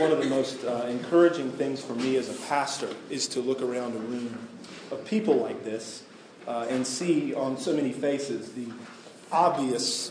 [0.00, 3.60] one of the most uh, encouraging things for me as a pastor is to look
[3.60, 4.48] around a room
[4.90, 6.04] of people like this
[6.48, 8.66] uh, and see on so many faces the
[9.30, 10.10] obvious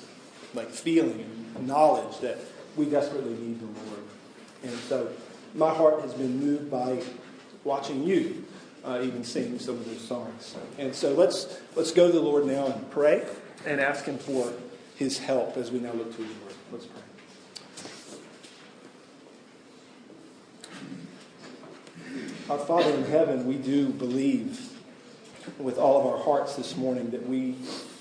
[0.54, 1.26] like feeling
[1.56, 2.38] and knowledge that
[2.76, 4.04] we desperately need the Lord.
[4.62, 5.10] And so
[5.56, 7.02] my heart has been moved by
[7.64, 8.46] watching you
[8.86, 10.56] uh, even sing some of those songs.
[10.78, 13.26] And so let's let's go to the Lord now and pray
[13.66, 14.54] and ask Him for
[14.98, 16.54] His help as we now look to His Word.
[16.72, 17.09] Let's pray.
[22.50, 24.72] Our Father in heaven, we do believe
[25.60, 27.56] with all of our hearts this morning that we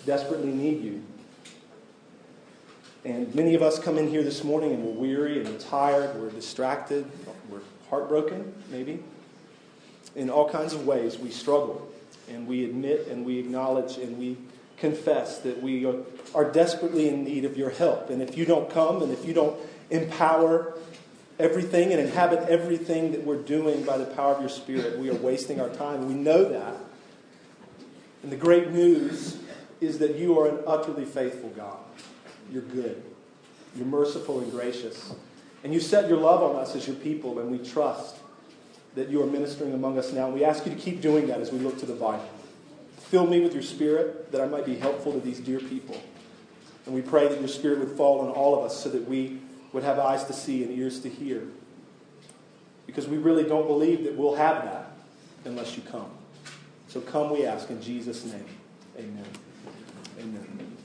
[0.07, 1.03] desperately need you.
[3.05, 6.19] And many of us come in here this morning and we're weary and we're tired,
[6.19, 7.05] we're distracted,
[7.51, 9.03] we're heartbroken, maybe.
[10.17, 11.87] In all kinds of ways, we struggle.
[12.31, 14.39] And we admit and we acknowledge and we
[14.79, 15.85] confess that we
[16.35, 18.09] are desperately in need of your help.
[18.09, 20.75] And if you don't come and if you don't empower
[21.39, 25.15] everything and inhabit everything that we're doing by the power of your Spirit, we are
[25.15, 26.09] wasting our time.
[26.09, 26.75] We know that.
[28.23, 29.39] And the great news
[29.81, 31.79] is that you are an utterly faithful God.
[32.51, 33.03] You're good.
[33.77, 35.15] You're merciful and gracious.
[35.63, 38.17] And you set your love on us as your people, and we trust
[38.95, 40.27] that you are ministering among us now.
[40.27, 42.29] And we ask you to keep doing that as we look to the Bible.
[42.97, 46.01] Fill me with your spirit that I might be helpful to these dear people.
[46.87, 49.39] And we pray that your spirit would fall on all of us so that we
[49.73, 51.43] would have eyes to see and ears to hear.
[52.87, 54.93] Because we really don't believe that we'll have that
[55.45, 56.11] unless you come.
[56.89, 58.47] So come, we ask, in Jesus' name.
[58.99, 59.25] Amen.
[60.19, 60.77] Amen.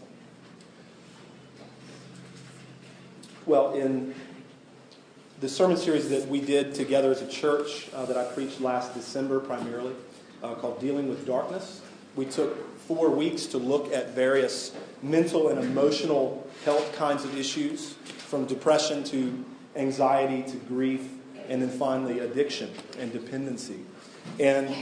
[3.45, 4.13] Well, in
[5.41, 8.93] the sermon series that we did together as a church uh, that I preached last
[8.93, 9.93] December primarily,
[10.41, 11.81] uh, called Dealing with Darkness,
[12.15, 17.93] we took four weeks to look at various mental and emotional health kinds of issues,
[18.17, 19.43] from depression to
[19.75, 21.09] anxiety to grief,
[21.49, 23.79] and then finally addiction and dependency.
[24.39, 24.73] And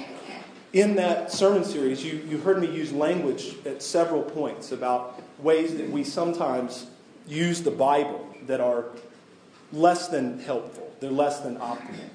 [0.74, 5.76] in that sermon series, you, you heard me use language at several points about ways
[5.76, 6.88] that we sometimes
[7.28, 8.86] use the Bible that are
[9.74, 12.10] less than helpful, they're less than optimal.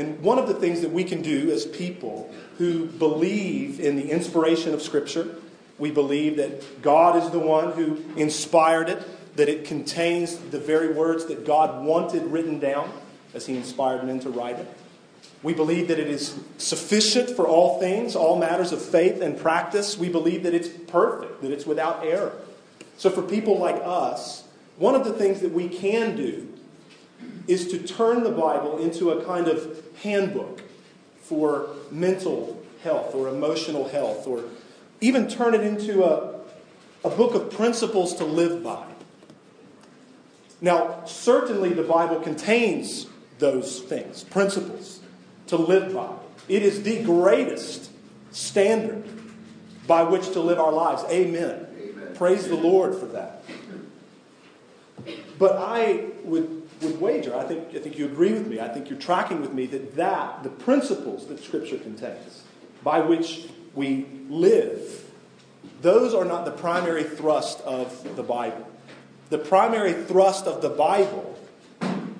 [0.00, 4.10] And one of the things that we can do as people who believe in the
[4.10, 5.34] inspiration of Scripture,
[5.78, 10.94] we believe that God is the one who inspired it, that it contains the very
[10.94, 12.90] words that God wanted written down
[13.34, 14.74] as He inspired men to write it.
[15.42, 19.98] We believe that it is sufficient for all things, all matters of faith and practice.
[19.98, 22.32] We believe that it's perfect, that it's without error.
[22.96, 24.44] So, for people like us,
[24.78, 26.49] one of the things that we can do
[27.50, 30.62] is to turn the Bible into a kind of handbook
[31.20, 34.44] for mental health or emotional health, or
[35.00, 36.40] even turn it into a,
[37.04, 38.86] a book of principles to live by.
[40.60, 43.06] Now, certainly the Bible contains
[43.38, 45.00] those things, principles
[45.48, 46.14] to live by.
[46.48, 47.90] It is the greatest
[48.30, 49.04] standard
[49.86, 51.02] by which to live our lives.
[51.10, 51.66] Amen.
[51.80, 52.14] Amen.
[52.14, 53.42] Praise the Lord for that.
[55.38, 58.88] But I would would wager, I think, I think you agree with me, I think
[58.88, 62.42] you're tracking with me, that, that the principles that Scripture contains,
[62.82, 65.04] by which we live,
[65.82, 68.66] those are not the primary thrust of the Bible.
[69.28, 71.38] The primary thrust of the Bible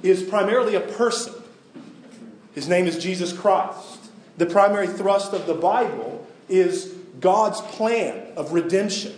[0.03, 1.35] is primarily a person.
[2.55, 3.99] His name is Jesus Christ.
[4.39, 9.15] The primary thrust of the Bible is God's plan of redemption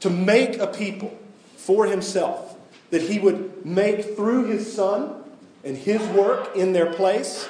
[0.00, 1.16] to make a people
[1.56, 2.56] for himself
[2.90, 5.24] that he would make through his son
[5.64, 7.48] and his work in their place,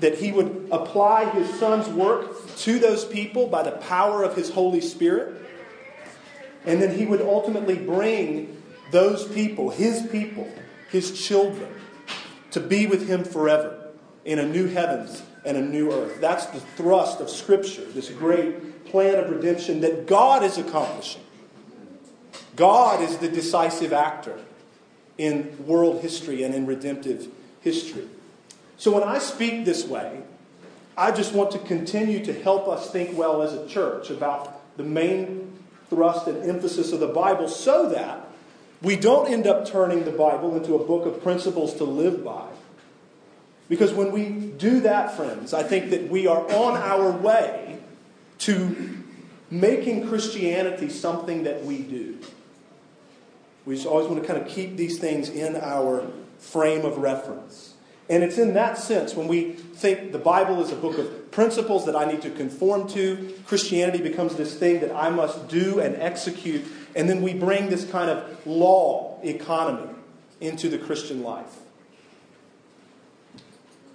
[0.00, 4.50] that he would apply his son's work to those people by the power of his
[4.50, 5.32] Holy Spirit,
[6.66, 8.60] and then he would ultimately bring
[8.90, 10.50] those people, his people,
[10.90, 11.72] his children,
[12.50, 13.92] to be with him forever
[14.24, 16.20] in a new heavens and a new earth.
[16.20, 21.22] That's the thrust of Scripture, this great plan of redemption that God is accomplishing.
[22.56, 24.40] God is the decisive actor
[25.18, 27.28] in world history and in redemptive
[27.60, 28.08] history.
[28.76, 30.22] So when I speak this way,
[30.96, 34.84] I just want to continue to help us think well as a church about the
[34.84, 35.52] main
[35.90, 38.28] thrust and emphasis of the Bible so that
[38.82, 42.46] we don't end up turning the Bible into a book of principles to live by.
[43.68, 47.78] Because when we do that, friends, I think that we are on our way
[48.40, 49.02] to
[49.50, 52.18] making Christianity something that we do.
[53.66, 56.06] We just always want to kind of keep these things in our
[56.38, 57.74] frame of reference.
[58.08, 61.86] And it's in that sense when we think the Bible is a book of principles
[61.86, 65.96] that I need to conform to, Christianity becomes this thing that I must do and
[65.96, 66.64] execute,
[66.94, 69.94] and then we bring this kind of law economy
[70.40, 71.56] into the Christian life.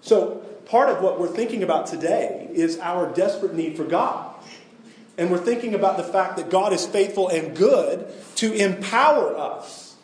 [0.02, 4.29] So, part of what we're thinking about today is our desperate need for God.
[5.20, 9.98] And we're thinking about the fact that God is faithful and good to empower us.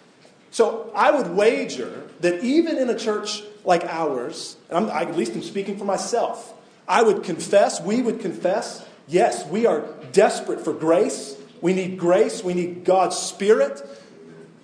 [0.51, 5.33] So, I would wager that even in a church like ours, and I'm, at least
[5.33, 6.53] I'm speaking for myself,
[6.85, 11.37] I would confess, we would confess, yes, we are desperate for grace.
[11.61, 12.43] We need grace.
[12.43, 13.81] We need God's Spirit.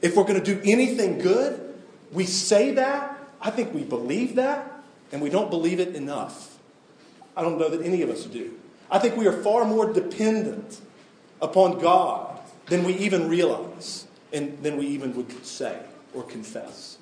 [0.02, 1.76] If we're going to do anything good,
[2.12, 3.18] we say that.
[3.40, 4.84] I think we believe that,
[5.14, 6.58] and we don't believe it enough.
[7.38, 8.58] I don't know that any of us do.
[8.92, 10.82] I think we are far more dependent
[11.42, 15.80] upon God than we even realize and than we even would say
[16.14, 16.98] or confess.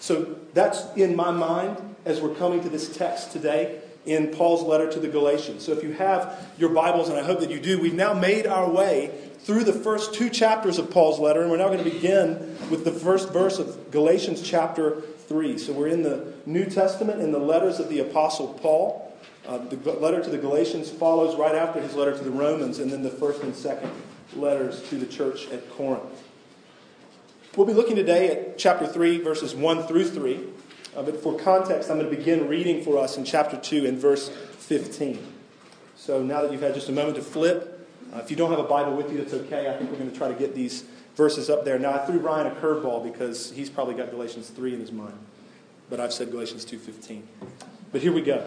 [0.00, 4.90] So that's in my mind as we're coming to this text today in Paul's letter
[4.90, 5.64] to the Galatians.
[5.64, 8.46] So if you have your Bibles, and I hope that you do, we've now made
[8.46, 11.90] our way through the first two chapters of Paul's letter, and we're now going to
[11.90, 15.58] begin with the first verse of Galatians chapter 3.
[15.58, 19.07] So we're in the New Testament in the letters of the Apostle Paul.
[19.48, 22.92] Uh, the letter to the Galatians follows right after his letter to the Romans, and
[22.92, 23.90] then the first and second
[24.36, 26.22] letters to the church at Corinth.
[27.56, 30.40] We'll be looking today at chapter 3, verses 1 through 3.
[30.94, 33.98] Uh, but for context, I'm going to begin reading for us in chapter 2 in
[33.98, 35.26] verse 15.
[35.96, 38.60] So now that you've had just a moment to flip, uh, if you don't have
[38.60, 39.70] a Bible with you, that's okay.
[39.70, 40.84] I think we're going to try to get these
[41.16, 41.78] verses up there.
[41.78, 45.18] Now, I threw Ryan a curveball because he's probably got Galatians 3 in his mind.
[45.88, 47.22] But I've said Galatians 2.15.
[47.92, 48.46] But here we go.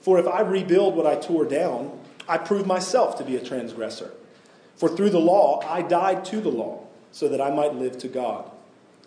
[0.00, 1.98] For if I rebuild what I tore down,
[2.28, 4.12] I prove myself to be a transgressor.
[4.76, 8.08] For through the law I died to the law, so that I might live to
[8.08, 8.50] God.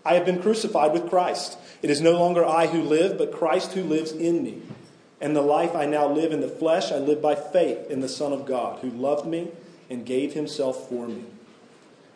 [0.05, 1.57] I have been crucified with Christ.
[1.81, 4.61] It is no longer I who live, but Christ who lives in me.
[5.21, 8.09] And the life I now live in the flesh, I live by faith in the
[8.09, 9.49] Son of God, who loved me
[9.89, 11.23] and gave himself for me.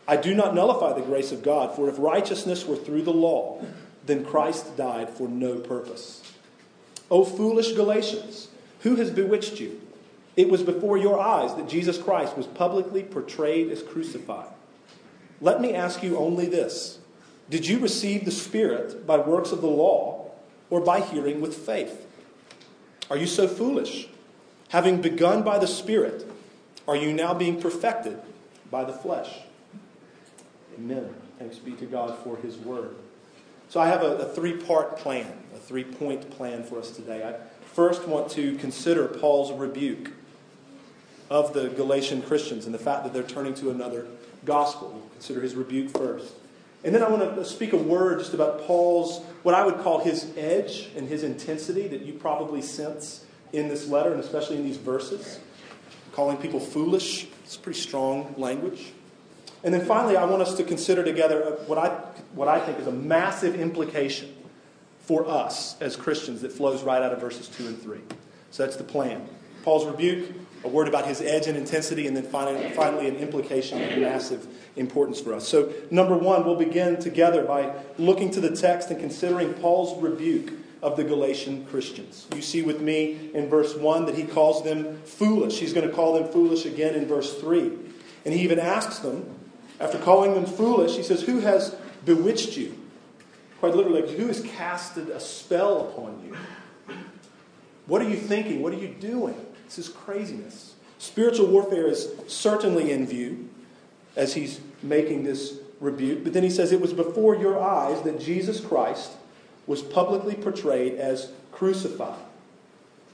[0.07, 3.63] I do not nullify the grace of God, for if righteousness were through the law,
[4.06, 6.21] then Christ died for no purpose.
[7.09, 8.50] O foolish Galatians,
[8.81, 9.81] who has bewitched you?
[10.35, 14.50] It was before your eyes that Jesus Christ was publicly portrayed as crucified.
[15.41, 17.00] Let me ask you only this
[17.50, 20.31] did you receive the Spirit by works of the law
[20.69, 22.06] or by hearing with faith?
[23.09, 24.09] Are you so foolish?
[24.69, 26.30] Having begun by the Spirit,
[26.88, 28.19] are you now being perfected
[28.69, 29.44] by the flesh?
[30.77, 31.13] Amen.
[31.39, 32.95] Thanks be to God for His Word.
[33.69, 37.23] So I have a, a three part plan, a three point plan for us today.
[37.23, 40.09] I first want to consider Paul's rebuke
[41.29, 44.07] of the Galatian Christians and the fact that they're turning to another
[44.45, 44.89] gospel.
[44.89, 46.33] We'll consider his rebuke first.
[46.83, 50.00] And then I want to speak a word just about Paul's, what I would call
[50.00, 54.63] his edge and his intensity that you probably sense in this letter, and especially in
[54.63, 55.39] these verses.
[56.13, 58.91] Calling people foolish, it's pretty strong language.
[59.63, 61.90] And then finally, I want us to consider together what I,
[62.33, 64.33] what I think is a massive implication
[65.07, 67.99] for us as Christians that flows right out of verses 2 and 3.
[68.52, 69.26] So that's the plan.
[69.64, 70.30] Paul's rebuke,
[70.66, 74.45] a word about his edge and intensity, and then finally, finally an implication of massive
[74.76, 75.47] importance for us.
[75.47, 80.52] So, number one, we'll begin together by looking to the text and considering Paul's rebuke
[80.81, 82.28] of the Galatian Christians.
[82.35, 85.59] You see with me in verse 1 that he calls them foolish.
[85.59, 87.71] He's going to call them foolish again in verse 3.
[88.26, 89.26] And he even asks them,
[89.80, 92.77] after calling them foolish, he says, Who has bewitched you?
[93.59, 96.95] Quite literally, who has casted a spell upon you?
[97.87, 98.61] What are you thinking?
[98.61, 99.35] What are you doing?
[99.66, 100.76] This is craziness.
[100.99, 103.49] Spiritual warfare is certainly in view
[104.16, 106.23] as he's making this rebuke.
[106.23, 109.11] But then he says, It was before your eyes that Jesus Christ
[109.66, 112.19] was publicly portrayed as crucified.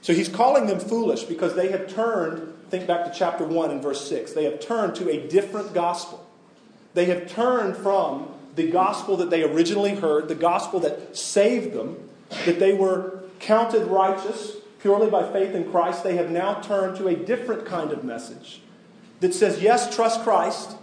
[0.02, 3.82] So he's calling them foolish because they have turned, think back to chapter 1 and
[3.82, 6.24] verse 6, they have turned to a different gospel.
[6.92, 12.08] They have turned from the gospel that they originally heard, the gospel that saved them,
[12.46, 17.08] that they were counted righteous purely by faith in Christ, they have now turned to
[17.08, 18.60] a different kind of message
[19.20, 20.76] that says, yes, trust Christ,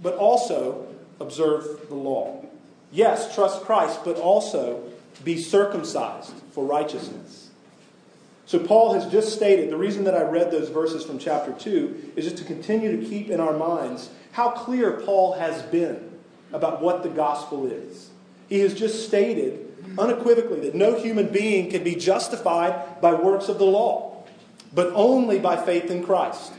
[0.00, 0.86] but also
[1.20, 2.44] observe the law.
[2.92, 4.84] Yes, trust Christ, but also
[5.24, 7.50] be circumcised for righteousness.
[8.46, 12.12] So, Paul has just stated the reason that I read those verses from chapter 2
[12.16, 16.07] is just to continue to keep in our minds how clear Paul has been
[16.52, 18.10] about what the gospel is.
[18.48, 19.64] He has just stated
[19.98, 24.24] unequivocally that no human being can be justified by works of the law,
[24.72, 26.52] but only by faith in Christ.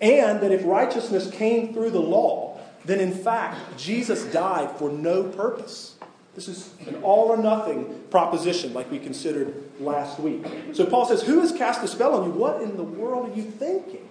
[0.00, 5.22] And that if righteousness came through the law, then in fact, Jesus died for no
[5.22, 5.96] purpose.
[6.34, 10.44] This is an all or nothing proposition, like we considered last week.
[10.72, 12.30] So Paul says, Who has cast a spell on you?
[12.30, 14.08] What in the world are you thinking?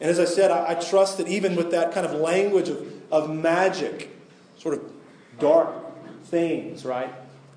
[0.00, 2.92] And as I said, I, I trust that even with that kind of language of,
[3.10, 4.10] of magic,
[4.58, 4.82] sort of
[5.38, 5.74] dark
[6.24, 7.12] things, right?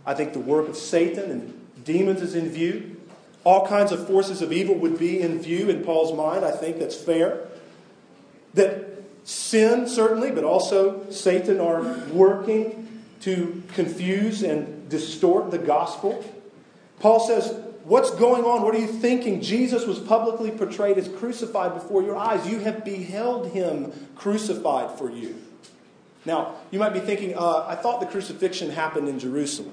[0.06, 2.98] I think the work of Satan and demons is in view.
[3.44, 6.44] All kinds of forces of evil would be in view in Paul's mind.
[6.44, 7.48] I think that's fair.
[8.54, 16.24] That sin, certainly, but also Satan are working to confuse and distort the gospel.
[17.00, 17.54] Paul says,
[17.88, 18.64] What's going on?
[18.64, 19.40] What are you thinking?
[19.40, 22.46] Jesus was publicly portrayed as crucified before your eyes.
[22.46, 25.42] You have beheld him crucified for you.
[26.26, 29.72] Now, you might be thinking, uh, I thought the crucifixion happened in Jerusalem.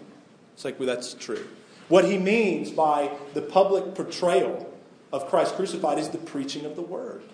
[0.52, 1.44] It's like, well, that's true.
[1.88, 4.72] What he means by the public portrayal
[5.12, 7.24] of Christ crucified is the preaching of the word.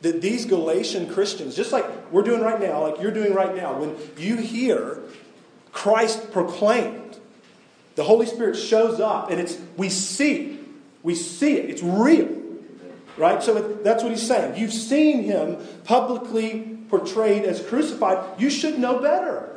[0.00, 3.78] That these Galatian Christians, just like we're doing right now, like you're doing right now,
[3.78, 4.98] when you hear
[5.72, 7.05] Christ proclaimed,
[7.96, 10.60] the Holy Spirit shows up and it's we see.
[11.02, 11.70] We see it.
[11.70, 12.28] It's real.
[13.16, 13.42] Right?
[13.42, 14.56] So that's what he's saying.
[14.56, 19.50] You've seen him publicly portrayed as crucified, you should know better.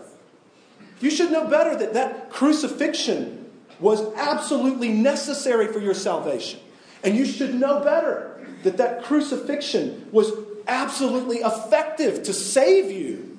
[1.00, 6.60] You should know better that that crucifixion was absolutely necessary for your salvation.
[7.04, 10.32] And you should know better that that crucifixion was
[10.68, 13.38] absolutely effective to save you.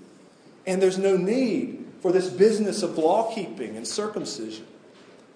[0.66, 4.66] And there's no need for this business of law keeping and circumcision.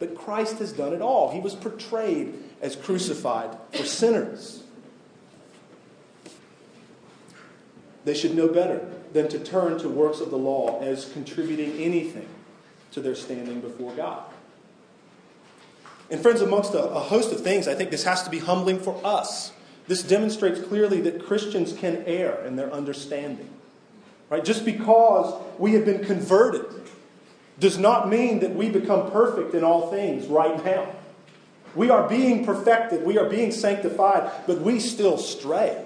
[0.04, 1.30] But Christ has done it all.
[1.30, 4.62] He was portrayed as crucified for sinners.
[8.04, 12.28] They should know better than to turn to works of the law as contributing anything
[12.92, 14.24] to their standing before God.
[16.10, 18.80] And, friends, amongst a, a, host of things, I think this has to be humbling
[18.80, 19.52] for us.
[19.88, 23.48] This demonstrates clearly that Christians can err in their understanding.
[24.28, 24.44] Right?
[24.44, 26.83] Just because we have been converted
[27.58, 30.88] does not mean that we become perfect in all things right now.
[31.74, 35.84] We are being perfected, we are being sanctified, but we still stray.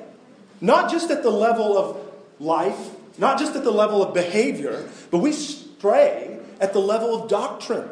[0.61, 2.01] Not just at the level of
[2.39, 7.31] life, not just at the level of behavior, but we stray at the level of
[7.31, 7.89] doctrine.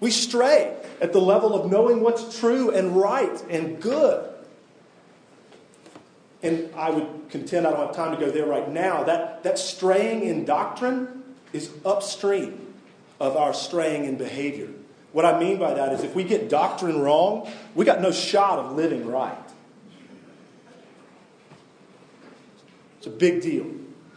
[0.00, 4.28] We stray at the level of knowing what's true and right and good.
[6.42, 9.58] And I would contend, I don't have time to go there right now, that, that
[9.58, 12.67] straying in doctrine is upstream
[13.20, 14.68] of our straying in behavior.
[15.12, 18.58] What I mean by that is if we get doctrine wrong, we got no shot
[18.58, 19.36] of living right.
[22.98, 23.66] It's a big deal.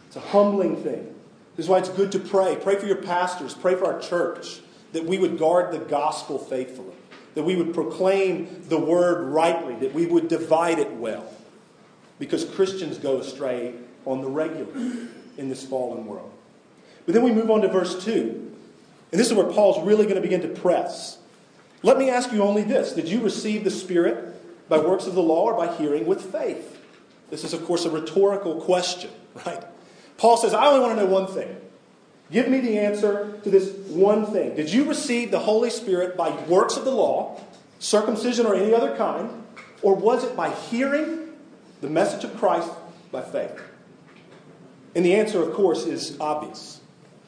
[0.06, 1.14] It's a humbling thing.
[1.56, 2.56] This is why it's good to pray.
[2.60, 4.60] Pray for your pastors, pray for our church,
[4.92, 6.94] that we would guard the gospel faithfully,
[7.34, 11.26] that we would proclaim the word rightly, that we would divide it well.
[12.18, 14.72] Because Christians go astray on the regular
[15.38, 16.32] in this fallen world.
[17.06, 18.51] But then we move on to verse 2.
[19.12, 21.18] And this is where Paul's really going to begin to press.
[21.82, 25.22] Let me ask you only this Did you receive the Spirit by works of the
[25.22, 26.80] law or by hearing with faith?
[27.30, 29.10] This is, of course, a rhetorical question,
[29.46, 29.64] right?
[30.16, 31.56] Paul says, I only want to know one thing.
[32.30, 34.54] Give me the answer to this one thing.
[34.54, 37.40] Did you receive the Holy Spirit by works of the law,
[37.78, 39.44] circumcision or any other kind,
[39.82, 41.30] or was it by hearing
[41.80, 42.70] the message of Christ
[43.10, 43.60] by faith?
[44.94, 46.81] And the answer, of course, is obvious.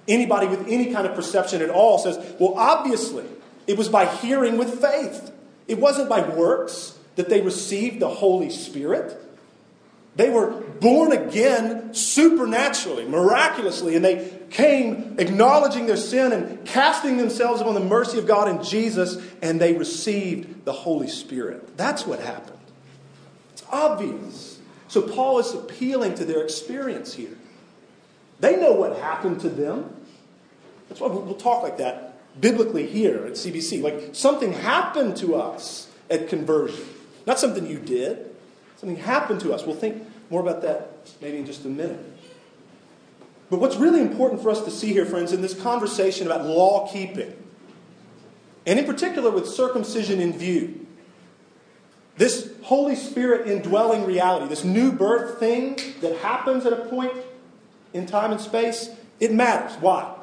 [0.06, 3.24] Anybody with any kind of perception at all says, well, obviously,
[3.66, 5.32] it was by hearing with faith.
[5.66, 9.20] It wasn't by works that they received the Holy Spirit.
[10.16, 17.60] They were born again supernaturally, miraculously, and they came acknowledging their sin and casting themselves
[17.60, 21.76] upon the mercy of God and Jesus, and they received the Holy Spirit.
[21.76, 22.58] That's what happened.
[23.54, 24.60] It's obvious.
[24.86, 27.36] So Paul is appealing to their experience here.
[28.38, 29.93] They know what happened to them.
[30.88, 33.82] That's why we'll talk like that biblically here at CBC.
[33.82, 36.84] Like something happened to us at conversion,
[37.26, 38.30] not something you did.
[38.76, 39.64] Something happened to us.
[39.64, 40.90] We'll think more about that
[41.22, 42.00] maybe in just a minute.
[43.50, 46.90] But what's really important for us to see here, friends, in this conversation about law
[46.92, 47.34] keeping,
[48.66, 50.86] and in particular with circumcision in view,
[52.16, 57.12] this Holy Spirit indwelling reality, this new birth thing that happens at a point
[57.92, 59.76] in time and space, it matters.
[59.80, 60.13] Why?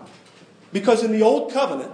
[0.71, 1.91] Because in the Old Covenant,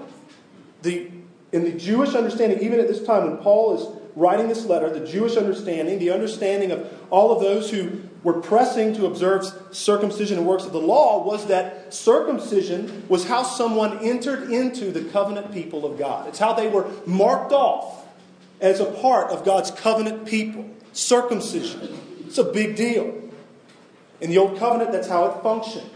[0.82, 1.10] the,
[1.52, 5.06] in the Jewish understanding, even at this time when Paul is writing this letter, the
[5.06, 10.48] Jewish understanding, the understanding of all of those who were pressing to observe circumcision and
[10.48, 15.86] works of the law, was that circumcision was how someone entered into the covenant people
[15.86, 16.28] of God.
[16.28, 18.06] It's how they were marked off
[18.60, 20.70] as a part of God's covenant people.
[20.94, 22.00] Circumcision.
[22.26, 23.22] It's a big deal.
[24.20, 25.90] In the Old Covenant, that's how it functioned.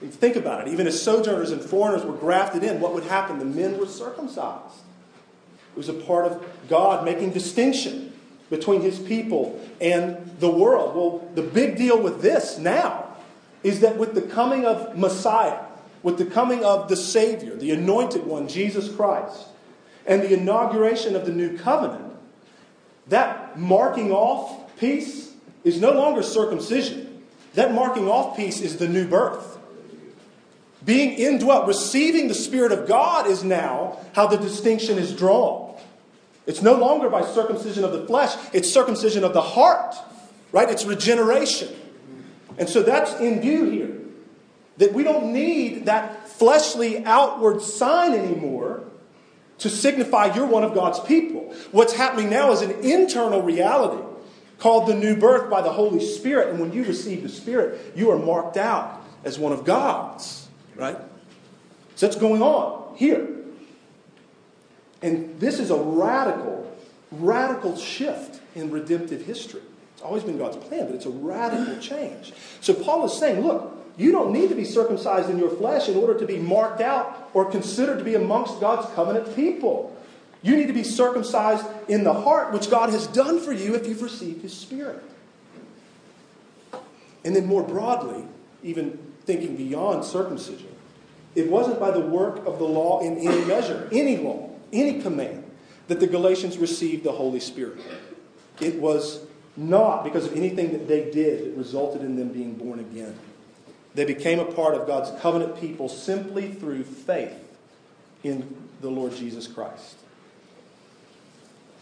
[0.00, 0.72] Think about it.
[0.72, 3.38] Even as sojourners and foreigners were grafted in, what would happen?
[3.38, 4.80] The men were circumcised.
[5.74, 8.12] It was a part of God making distinction
[8.50, 10.94] between his people and the world.
[10.94, 13.16] Well, the big deal with this now
[13.62, 15.58] is that with the coming of Messiah,
[16.02, 19.46] with the coming of the Savior, the anointed one, Jesus Christ,
[20.06, 22.14] and the inauguration of the new covenant,
[23.08, 25.32] that marking off piece
[25.64, 27.24] is no longer circumcision.
[27.54, 29.55] That marking off piece is the new birth.
[30.86, 35.74] Being indwelt, receiving the Spirit of God is now how the distinction is drawn.
[36.46, 39.96] It's no longer by circumcision of the flesh, it's circumcision of the heart,
[40.52, 40.70] right?
[40.70, 41.74] It's regeneration.
[42.56, 43.92] And so that's in view here.
[44.78, 48.84] That we don't need that fleshly outward sign anymore
[49.58, 51.52] to signify you're one of God's people.
[51.72, 54.02] What's happening now is an internal reality
[54.58, 56.50] called the new birth by the Holy Spirit.
[56.50, 60.45] And when you receive the Spirit, you are marked out as one of God's,
[60.76, 60.96] right?
[61.96, 63.26] So that's going on here.
[65.02, 66.70] And this is a radical,
[67.10, 69.62] radical shift in redemptive history.
[69.94, 72.32] It's always been God's plan, but it's a radical change.
[72.60, 75.96] So Paul is saying, look, you don't need to be circumcised in your flesh in
[75.96, 79.96] order to be marked out or considered to be amongst God's covenant people.
[80.42, 83.86] You need to be circumcised in the heart, which God has done for you if
[83.86, 85.02] you've received His Spirit.
[87.24, 88.24] And then, more broadly,
[88.62, 90.68] even thinking beyond circumcision,
[91.34, 95.44] it wasn't by the work of the law in any measure, any law, any command,
[95.88, 97.78] that the Galatians received the Holy Spirit.
[98.60, 99.20] It was
[99.56, 103.18] not because of anything that they did that resulted in them being born again.
[103.94, 107.34] They became a part of God's covenant people simply through faith
[108.22, 109.96] in the Lord Jesus Christ.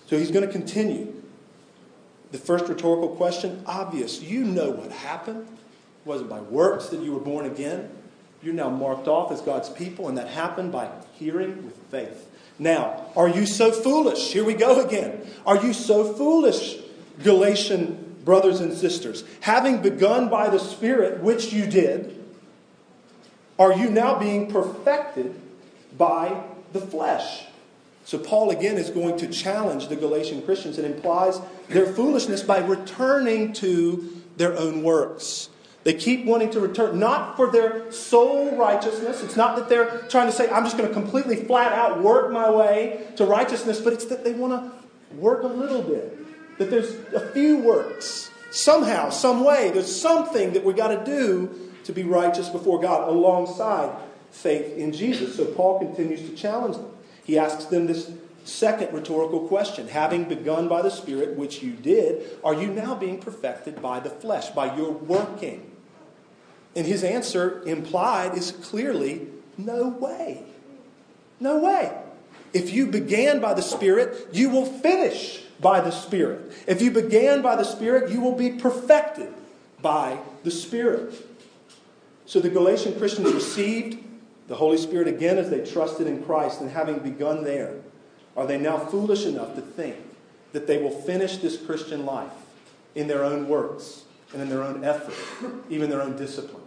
[0.07, 1.23] So he's going to continue.
[2.31, 4.23] The first rhetorical question obvious.
[4.23, 5.47] You know what happened.
[6.05, 7.89] It wasn't by works that you were born again.
[8.43, 12.29] You're now marked off as God's people, and that happened by hearing with faith.
[12.59, 14.31] Now, are you so foolish?
[14.31, 15.27] Here we go again.
[15.47, 16.77] Are you so foolish,
[17.23, 19.25] Galatian brothers and sisters?
[19.41, 22.23] Having begun by the Spirit, which you did,
[23.59, 25.35] are you now being perfected
[25.97, 26.43] by
[26.75, 27.45] the flesh?
[28.05, 32.59] So, Paul again is going to challenge the Galatian Christians and implies their foolishness by
[32.59, 35.49] returning to their own works.
[35.85, 39.23] They keep wanting to return, not for their sole righteousness.
[39.23, 42.33] It's not that they're trying to say, I'm just going to completely flat out work
[42.33, 46.59] my way to righteousness, but it's that they want to work a little bit.
[46.59, 48.31] That there's a few works.
[48.51, 53.07] Somehow, some way, there's something that we've got to do to be righteous before God
[53.07, 53.95] alongside
[54.31, 55.37] faith in Jesus.
[55.37, 56.91] So Paul continues to challenge them.
[57.25, 58.11] He asks them this
[58.45, 63.19] second rhetorical question Having begun by the Spirit, which you did, are you now being
[63.19, 65.73] perfected by the flesh, by your working?
[66.77, 70.43] And his answer implied is clearly no way.
[71.41, 71.97] No way.
[72.53, 76.53] If you began by the Spirit, you will finish by the Spirit.
[76.67, 79.33] If you began by the Spirit, you will be perfected
[79.83, 81.15] by the Spirit.
[82.27, 84.03] So the Galatian Christians received
[84.49, 87.77] the Holy Spirit again as they trusted in Christ, and having begun there,
[88.37, 89.97] are they now foolish enough to think
[90.53, 92.33] that they will finish this Christian life
[92.95, 95.15] in their own works and in their own effort,
[95.71, 96.64] even their own discipline?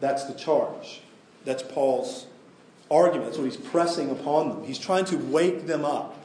[0.00, 1.00] That's the charge.
[1.44, 2.26] That's Paul's
[2.90, 3.26] argument.
[3.26, 4.64] That's what he's pressing upon them.
[4.64, 6.18] He's trying to wake them up.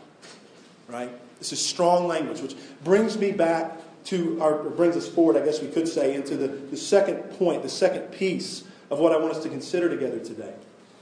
[0.88, 1.12] Right?
[1.40, 5.62] This is strong language, which brings me back to, or brings us forward, I guess
[5.62, 9.34] we could say, into the, the second point, the second piece of what I want
[9.34, 10.54] us to consider together today.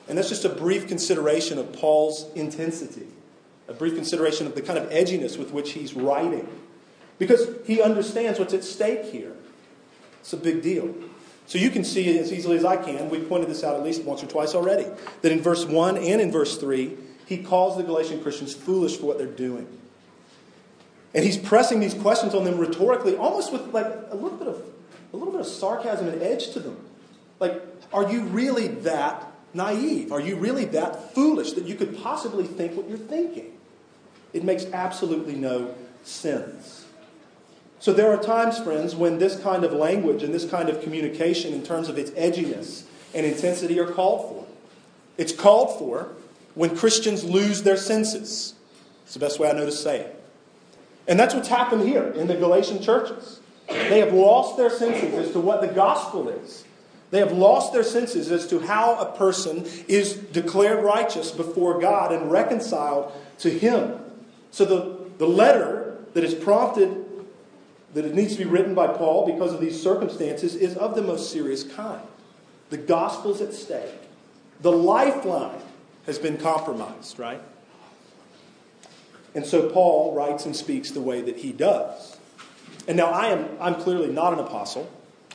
[0.07, 3.07] And that's just a brief consideration of Paul's intensity,
[3.67, 6.47] a brief consideration of the kind of edginess with which he's writing.
[7.19, 9.33] Because he understands what's at stake here.
[10.21, 10.93] It's a big deal.
[11.47, 14.03] So you can see as easily as I can, we pointed this out at least
[14.03, 14.85] once or twice already,
[15.21, 19.05] that in verse 1 and in verse 3, he calls the Galatian Christians foolish for
[19.05, 19.67] what they're doing.
[21.13, 24.61] And he's pressing these questions on them rhetorically, almost with like a little bit of
[25.13, 26.77] a little bit of sarcasm and edge to them.
[27.39, 27.61] Like,
[27.93, 30.11] are you really that naive?
[30.11, 33.53] Are you really that foolish that you could possibly think what you're thinking?
[34.33, 36.85] It makes absolutely no sense.
[37.79, 41.53] So there are times, friends, when this kind of language and this kind of communication,
[41.53, 44.45] in terms of its edginess and intensity, are called for.
[45.17, 46.09] It's called for
[46.55, 48.55] when Christians lose their senses.
[49.03, 50.23] It's the best way I know to say it.
[51.07, 53.39] And that's what's happened here in the Galatian churches.
[53.67, 56.65] They have lost their senses as to what the gospel is.
[57.09, 62.11] They have lost their senses as to how a person is declared righteous before God
[62.11, 63.99] and reconciled to Him.
[64.51, 67.05] So the, the letter that is prompted,
[67.97, 71.01] that it needs to be written by Paul because of these circumstances, is of the
[71.01, 72.07] most serious kind.
[72.69, 73.89] The gospel's at stake.
[74.61, 75.61] The lifeline
[76.05, 77.41] has been compromised, right?
[79.33, 82.17] And so Paul writes and speaks the way that he does.
[82.87, 84.87] And now I am I'm clearly not an apostle.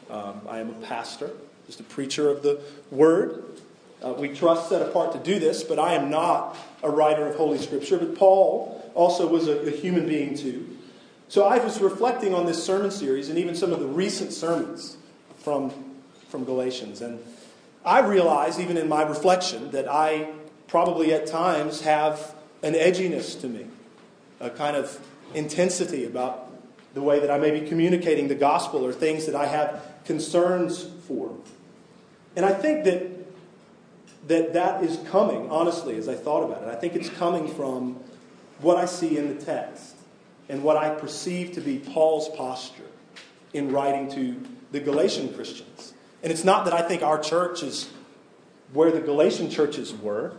[0.09, 1.31] Um, I am a pastor,
[1.67, 2.61] just a preacher of the
[2.93, 3.43] word.
[4.01, 7.35] Uh, we trust set apart to do this, but I am not a writer of
[7.35, 7.99] Holy Scripture.
[7.99, 10.79] But Paul also was a, a human being too.
[11.33, 14.99] So I was reflecting on this sermon series and even some of the recent sermons
[15.39, 15.73] from,
[16.29, 17.01] from Galatians.
[17.01, 17.21] And
[17.87, 20.29] I realize, even in my reflection, that I
[20.69, 23.65] probably at times have an edginess to me,
[24.41, 25.01] a kind of
[25.33, 26.53] intensity about
[26.93, 30.87] the way that I may be communicating the gospel or things that I have concerns
[31.09, 31.35] for.
[32.37, 33.07] And I think that
[34.29, 36.69] that, that is coming, honestly, as I thought about it.
[36.69, 38.01] I think it's coming from
[38.61, 39.92] what I see in the text
[40.53, 42.85] and what I perceive to be Paul's posture
[43.55, 44.37] in writing to
[44.71, 45.95] the Galatian Christians.
[46.23, 47.89] And it's not that I think our church is
[48.75, 50.35] where the Galatian churches were,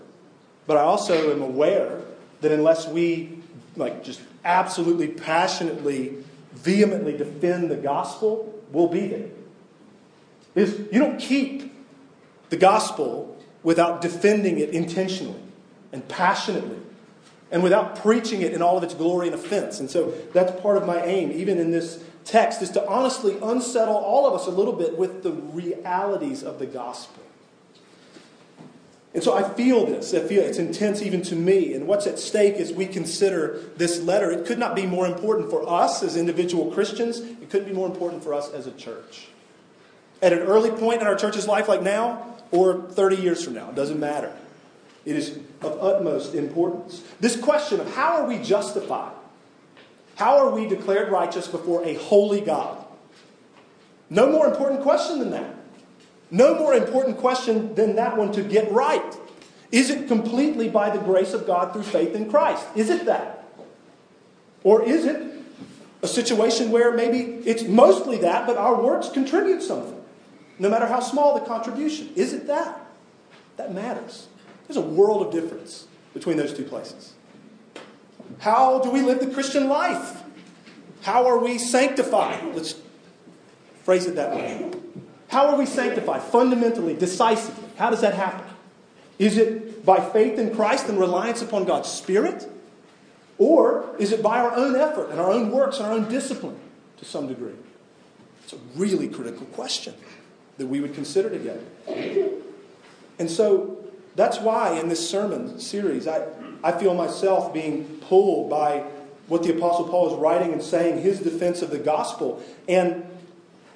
[0.68, 2.02] but I also am aware
[2.42, 3.40] that unless we
[3.76, 6.14] like just absolutely passionately,
[6.52, 9.30] vehemently defend the gospel, we'll be there.
[10.92, 11.74] You don't keep
[12.52, 15.42] the gospel without defending it intentionally
[15.92, 16.78] and passionately
[17.54, 19.80] and without preaching it in all of its glory and offense.
[19.80, 23.96] And so that's part of my aim, even in this text, is to honestly unsettle
[23.96, 27.22] all of us a little bit with the realities of the gospel.
[29.14, 30.16] And so I feel this.
[30.16, 31.76] I feel it's intense even to me.
[31.76, 35.52] And what's at stake as we consider this letter, it could not be more important
[35.52, 37.20] for us as individual Christians.
[37.20, 39.28] It couldn't be more important for us as a church.
[40.24, 43.70] At an early point in our church's life, like now, or 30 years from now,
[43.70, 44.34] it doesn't matter.
[45.06, 47.04] It is of utmost importance.
[47.20, 49.14] This question of how are we justified?
[50.16, 52.86] How are we declared righteous before a holy God?
[54.10, 55.56] No more important question than that.
[56.32, 59.16] No more important question than that one to get right.
[59.72, 62.66] Is it completely by the grace of God through faith in Christ?
[62.76, 63.48] Is it that?
[64.64, 65.22] Or is it
[66.02, 70.00] a situation where maybe it's mostly that, but our works contribute something,
[70.60, 72.10] no matter how small the contribution?
[72.16, 72.80] Is it that?
[73.58, 74.28] That matters.
[74.68, 77.14] There's a world of difference between those two places.
[78.40, 80.22] How do we live the Christian life?
[81.02, 82.56] How are we sanctified?
[82.56, 82.76] Let's
[83.84, 84.72] phrase it that way.
[85.28, 86.22] How are we sanctified?
[86.22, 87.68] Fundamentally, decisively.
[87.78, 88.46] How does that happen?
[89.20, 92.48] Is it by faith in Christ and reliance upon God's Spirit?
[93.38, 96.58] Or is it by our own effort and our own works and our own discipline
[96.98, 97.56] to some degree?
[98.44, 99.96] It's a really critical question
[100.58, 101.64] that we would consider together.
[103.20, 103.83] And so
[104.16, 106.28] that's why in this sermon series, I,
[106.64, 108.84] I feel myself being pulled by
[109.28, 112.44] what the Apostle Paul is writing and saying, his defense of the gospel.
[112.68, 113.06] And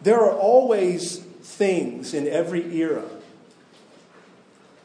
[0.02, 3.06] there are always things in every era,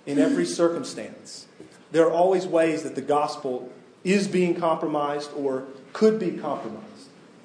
[0.07, 1.47] in every circumstance.
[1.91, 3.71] There are always ways that the gospel
[4.05, 6.87] is being compromised or could be compromised.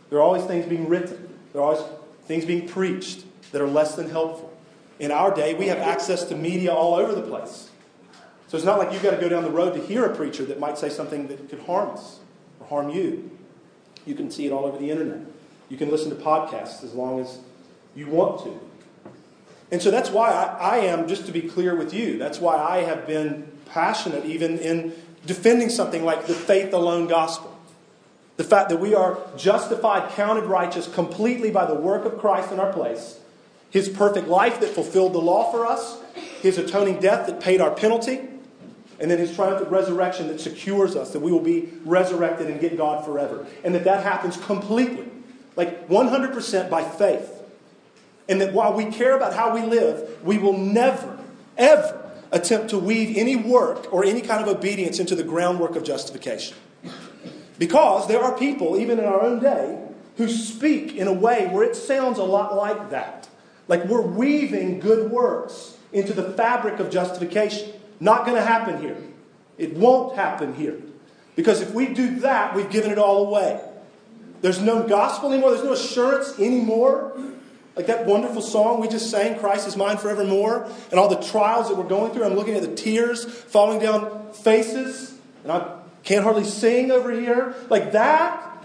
[0.09, 1.85] There are always things being written, there are always
[2.25, 4.53] things being preached that are less than helpful.
[4.99, 7.69] In our day, we have access to media all over the place.
[8.47, 10.45] So it's not like you've got to go down the road to hear a preacher
[10.45, 12.19] that might say something that could harm us
[12.59, 13.29] or harm you.
[14.05, 15.19] You can see it all over the internet.
[15.69, 17.39] You can listen to podcasts as long as
[17.93, 18.59] you want to.
[19.69, 22.55] And so that's why I, I, am, just to be clear with you, that's why
[22.55, 24.93] I have been passionate even in
[25.25, 27.53] defending something like the faith alone gospel.
[28.37, 32.61] The fact that we are justified, counted righteous completely by the work of Christ in
[32.61, 33.19] our place,
[33.69, 35.99] His perfect life that fulfilled the law for us,
[36.41, 38.21] His atoning death that paid our penalty,
[38.99, 42.77] and then His triumphant resurrection that secures us that we will be resurrected and get
[42.77, 43.45] God forever.
[43.63, 45.07] And that that happens completely,
[45.55, 47.33] like 100% by faith.
[48.29, 51.17] And that while we care about how we live, we will never,
[51.57, 55.83] ever attempt to weave any work or any kind of obedience into the groundwork of
[55.83, 56.57] justification.
[57.57, 59.81] Because there are people, even in our own day,
[60.17, 63.29] who speak in a way where it sounds a lot like that.
[63.67, 67.71] Like we're weaving good works into the fabric of justification.
[67.99, 68.97] Not going to happen here.
[69.57, 70.79] It won't happen here.
[71.35, 73.61] Because if we do that, we've given it all away.
[74.41, 77.17] There's no gospel anymore, there's no assurance anymore
[77.77, 81.69] like that wonderful song we just sang, Christ is mine forevermore, and all the trials
[81.69, 82.23] that we're going through.
[82.23, 87.53] I'm looking at the tears falling down faces, and I can't hardly sing over here.
[87.69, 88.63] Like that,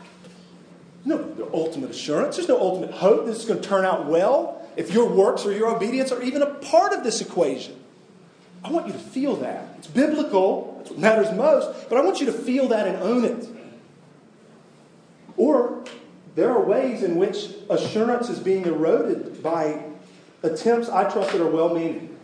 [1.04, 2.36] no ultimate assurance.
[2.36, 5.52] There's no ultimate hope this is going to turn out well if your works or
[5.52, 7.78] your obedience are even a part of this equation.
[8.64, 9.74] I want you to feel that.
[9.78, 13.24] It's biblical, that's what matters most, but I want you to feel that and own
[13.24, 13.48] it.
[15.36, 15.82] Or
[16.34, 19.84] there are ways in which assurance is being eroded by
[20.42, 22.16] attempts I trust that are well meaning.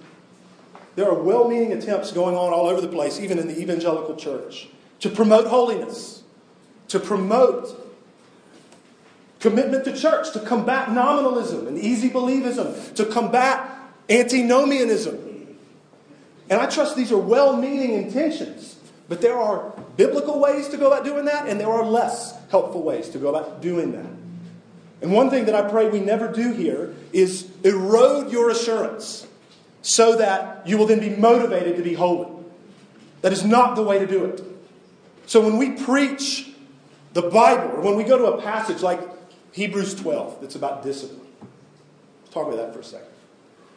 [0.95, 4.17] There are well meaning attempts going on all over the place, even in the evangelical
[4.17, 4.69] church,
[5.01, 6.23] to promote holiness,
[6.89, 7.85] to promote
[9.41, 13.71] commitment to church, to combat nominalism and easy believism, to combat
[14.09, 15.28] antinomianism.
[16.51, 18.77] And I trust these are well meaning intentions,
[19.09, 22.83] but there are biblical ways to go about doing that, and there are less helpful
[22.83, 24.11] ways to go about doing that.
[25.01, 29.27] And one thing that I pray we never do here is erode your assurance
[29.83, 32.31] so that you will then be motivated to be holy.
[33.23, 34.43] That is not the way to do it.
[35.27, 36.53] So when we preach
[37.13, 39.01] the Bible, or when we go to a passage like
[39.53, 41.27] Hebrews 12 that's about discipline,
[42.23, 43.08] let's talk about that for a second.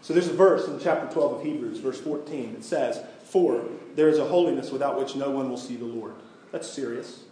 [0.02, 3.64] So there's a verse in chapter 12 of Hebrews, verse 14, that says, For
[3.96, 6.14] there is a holiness without which no one will see the Lord.
[6.52, 7.24] That's serious.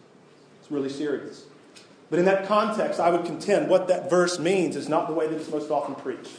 [0.61, 1.45] It's really serious.
[2.09, 5.27] But in that context, I would contend what that verse means is not the way
[5.27, 6.31] that it's most often preached.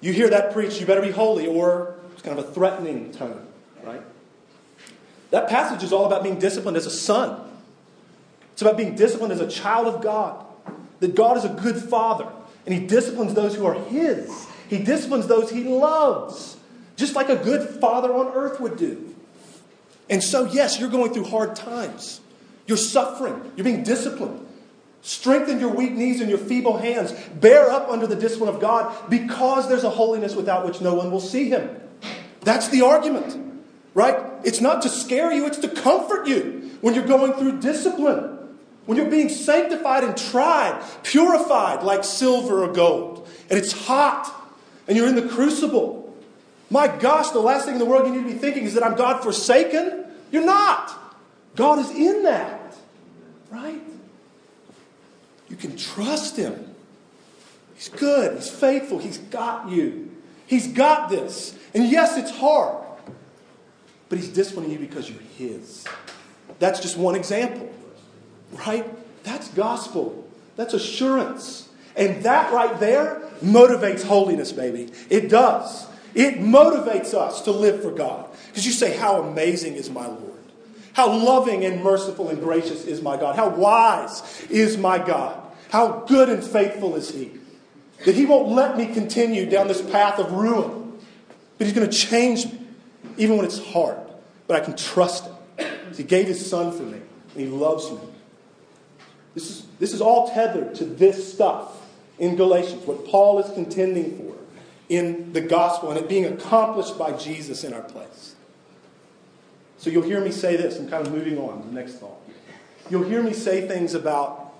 [0.00, 3.46] You hear that preached, you better be holy, or it's kind of a threatening tone,
[3.84, 4.02] right?
[5.30, 7.40] That passage is all about being disciplined as a son.
[8.52, 10.44] It's about being disciplined as a child of God.
[11.00, 12.30] That God is a good father,
[12.66, 14.46] and He disciplines those who are His.
[14.70, 16.56] He disciplines those He loves,
[16.94, 19.14] just like a good father on earth would do.
[20.08, 22.20] And so, yes, you're going through hard times.
[22.66, 23.52] You're suffering.
[23.56, 24.46] You're being disciplined.
[25.02, 27.12] Strengthen your weak knees and your feeble hands.
[27.34, 31.10] Bear up under the discipline of God because there's a holiness without which no one
[31.10, 31.68] will see him.
[32.42, 33.36] That's the argument,
[33.94, 34.16] right?
[34.44, 38.36] It's not to scare you, it's to comfort you when you're going through discipline.
[38.86, 44.39] When you're being sanctified and tried, purified like silver or gold, and it's hot,
[44.90, 46.12] and you're in the crucible.
[46.68, 48.84] My gosh, the last thing in the world you need to be thinking is that
[48.84, 50.04] I'm God forsaken.
[50.32, 50.92] You're not.
[51.54, 52.74] God is in that,
[53.50, 53.80] right?
[55.48, 56.74] You can trust Him.
[57.76, 58.34] He's good.
[58.34, 58.98] He's faithful.
[58.98, 60.10] He's got you.
[60.48, 61.56] He's got this.
[61.72, 62.84] And yes, it's hard,
[64.08, 65.86] but He's disciplining you because you're His.
[66.58, 67.72] That's just one example,
[68.66, 68.84] right?
[69.22, 70.28] That's gospel.
[70.56, 71.68] That's assurance.
[71.96, 74.92] And that right there motivates holiness, baby.
[75.08, 75.86] It does.
[76.14, 78.28] It motivates us to live for God.
[78.48, 80.30] Because you say, How amazing is my Lord?
[80.92, 83.36] How loving and merciful and gracious is my God?
[83.36, 85.40] How wise is my God?
[85.70, 87.30] How good and faithful is He?
[88.04, 90.98] That He won't let me continue down this path of ruin,
[91.58, 92.60] but He's going to change me,
[93.16, 93.98] even when it's hard.
[94.46, 95.26] But I can trust
[95.56, 95.68] Him.
[95.94, 96.98] He gave His Son for me,
[97.34, 97.98] and He loves me.
[99.34, 101.79] This is, this is all tethered to this stuff
[102.20, 104.36] in Galatians, what Paul is contending for
[104.88, 108.36] in the gospel, and it being accomplished by Jesus in our place.
[109.78, 110.78] So you'll hear me say this.
[110.78, 112.20] I'm kind of moving on to the next thought.
[112.90, 114.52] You'll hear me say things about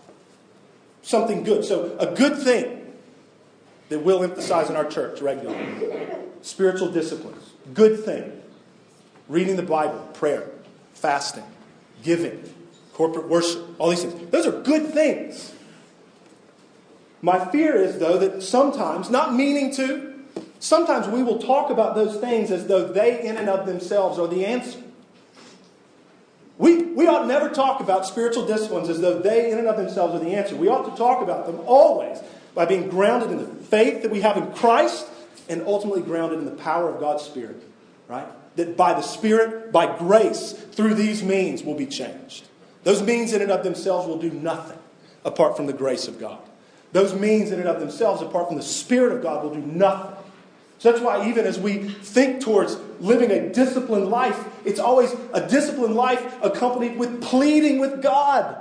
[1.03, 1.65] something good.
[1.65, 2.95] So, a good thing
[3.91, 6.07] that we'll emphasize in our church regularly
[6.43, 7.51] spiritual disciplines.
[7.75, 8.41] Good thing.
[9.29, 10.49] Reading the Bible, prayer,
[10.95, 11.45] fasting,
[12.03, 12.43] giving,
[12.95, 14.31] corporate worship, all these things.
[14.31, 15.53] Those are good things.
[17.23, 20.15] My fear is, though, that sometimes, not meaning to,
[20.59, 24.27] sometimes we will talk about those things as though they, in and of themselves, are
[24.29, 24.81] the answer.
[26.57, 30.15] We, we ought never talk about spiritual disciplines as though they, in and of themselves,
[30.15, 30.57] are the answer.
[30.57, 32.19] We ought to talk about them always
[32.55, 35.07] by being grounded in the faith that we have in Christ
[35.49, 37.63] and ultimately grounded in the power of God's Spirit,
[38.09, 38.27] right?
[38.57, 42.47] That by the Spirit, by grace, through these means will be changed.
[42.83, 44.79] Those means in and of themselves will do nothing
[45.25, 46.41] apart from the grace of God.
[46.93, 50.17] Those means in and of themselves, apart from the Spirit of God, will do nothing
[50.81, 55.47] so that's why, even as we think towards living a disciplined life, it's always a
[55.47, 58.57] disciplined life accompanied with pleading with God.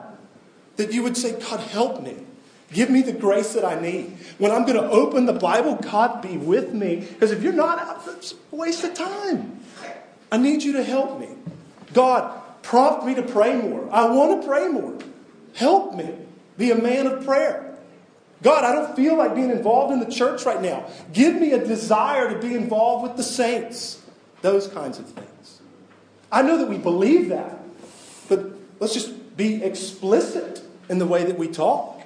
[0.76, 2.18] That you would say, God, help me.
[2.74, 4.18] Give me the grace that I need.
[4.38, 6.98] When I'm going to open the Bible, God, be with me.
[6.98, 9.62] Because if you're not, it's a waste of time.
[10.30, 11.30] I need you to help me.
[11.94, 13.88] God, prompt me to pray more.
[13.94, 14.98] I want to pray more.
[15.56, 16.14] Help me
[16.58, 17.69] be a man of prayer.
[18.42, 20.88] God, I don't feel like being involved in the church right now.
[21.12, 24.02] Give me a desire to be involved with the saints.
[24.42, 25.62] Those kinds of things.
[26.32, 27.60] I know that we believe that,
[28.30, 28.46] but
[28.80, 32.02] let's just be explicit in the way that we talk.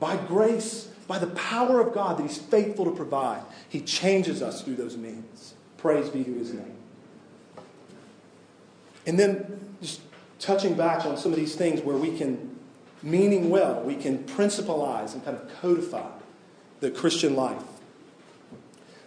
[0.00, 4.62] By grace, by the power of God that He's faithful to provide, He changes us
[4.62, 5.54] through those means.
[5.78, 6.76] Praise be to His name.
[9.06, 10.00] And then just
[10.40, 12.58] touching back on some of these things where we can
[13.02, 16.08] meaning well, we can principalize and kind of codify
[16.80, 17.62] the Christian life.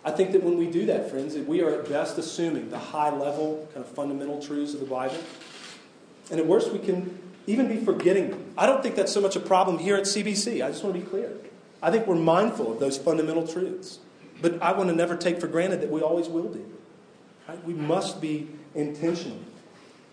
[0.04, 2.80] I think that when we do that, friends, that we are at best assuming the
[2.80, 5.18] high level, kind of fundamental truths of the Bible.
[6.32, 8.54] And at worst, we can even be forgetting them.
[8.58, 10.64] I don't think that's so much a problem here at CBC.
[10.64, 11.32] I just want to be clear.
[11.82, 14.00] I think we're mindful of those fundamental truths.
[14.42, 16.64] But I want to never take for granted that we always will be.
[17.48, 17.64] Right?
[17.66, 19.40] We must be intentional.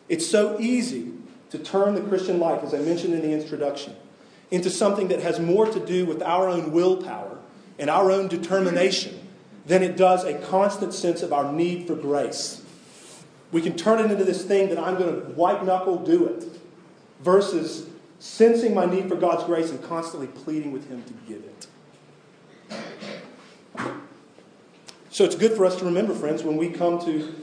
[0.08, 1.12] It's so easy
[1.50, 3.94] to turn the Christian life, as I mentioned in the introduction,
[4.50, 7.38] into something that has more to do with our own willpower
[7.78, 9.20] and our own determination
[9.66, 12.62] than it does a constant sense of our need for grace.
[13.52, 16.44] We can turn it into this thing that I'm going to white knuckle do it,
[17.20, 17.86] versus
[18.18, 21.68] sensing my need for God's grace and constantly pleading with Him to give it.
[25.10, 27.34] So it's good for us to remember, friends, when we come to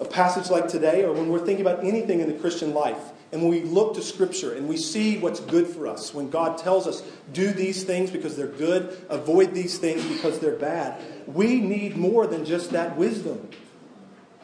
[0.00, 2.98] a passage like today or when we're thinking about anything in the Christian life
[3.32, 6.58] and when we look to Scripture and we see what's good for us, when God
[6.58, 11.60] tells us, do these things because they're good, avoid these things because they're bad, we
[11.60, 13.48] need more than just that wisdom.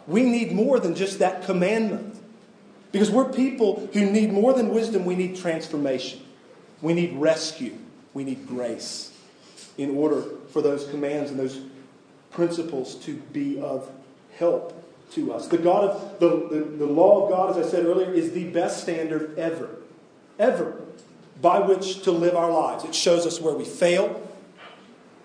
[0.07, 2.17] We need more than just that commandment.
[2.91, 6.21] Because we're people who need more than wisdom, we need transformation.
[6.83, 7.77] We need rescue.
[8.13, 9.13] We need grace
[9.79, 11.61] in order for those commands and those
[12.33, 13.91] principles to be of
[14.37, 14.80] help
[15.13, 15.49] to us.
[15.49, 18.45] The God of the, the, the law of God, as I said earlier, is the
[18.51, 19.71] best standard ever.
[20.39, 20.81] Ever.
[21.41, 22.85] By which to live our lives.
[22.85, 24.29] It shows us where we fail,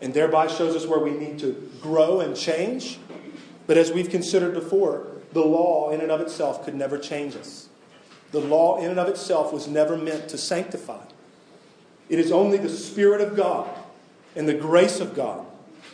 [0.01, 2.99] and thereby shows us where we need to grow and change.
[3.67, 7.67] But as we've considered before, the law in and of itself could never change us.
[8.31, 11.03] The law in and of itself was never meant to sanctify.
[12.09, 13.69] It is only the Spirit of God
[14.35, 15.45] and the grace of God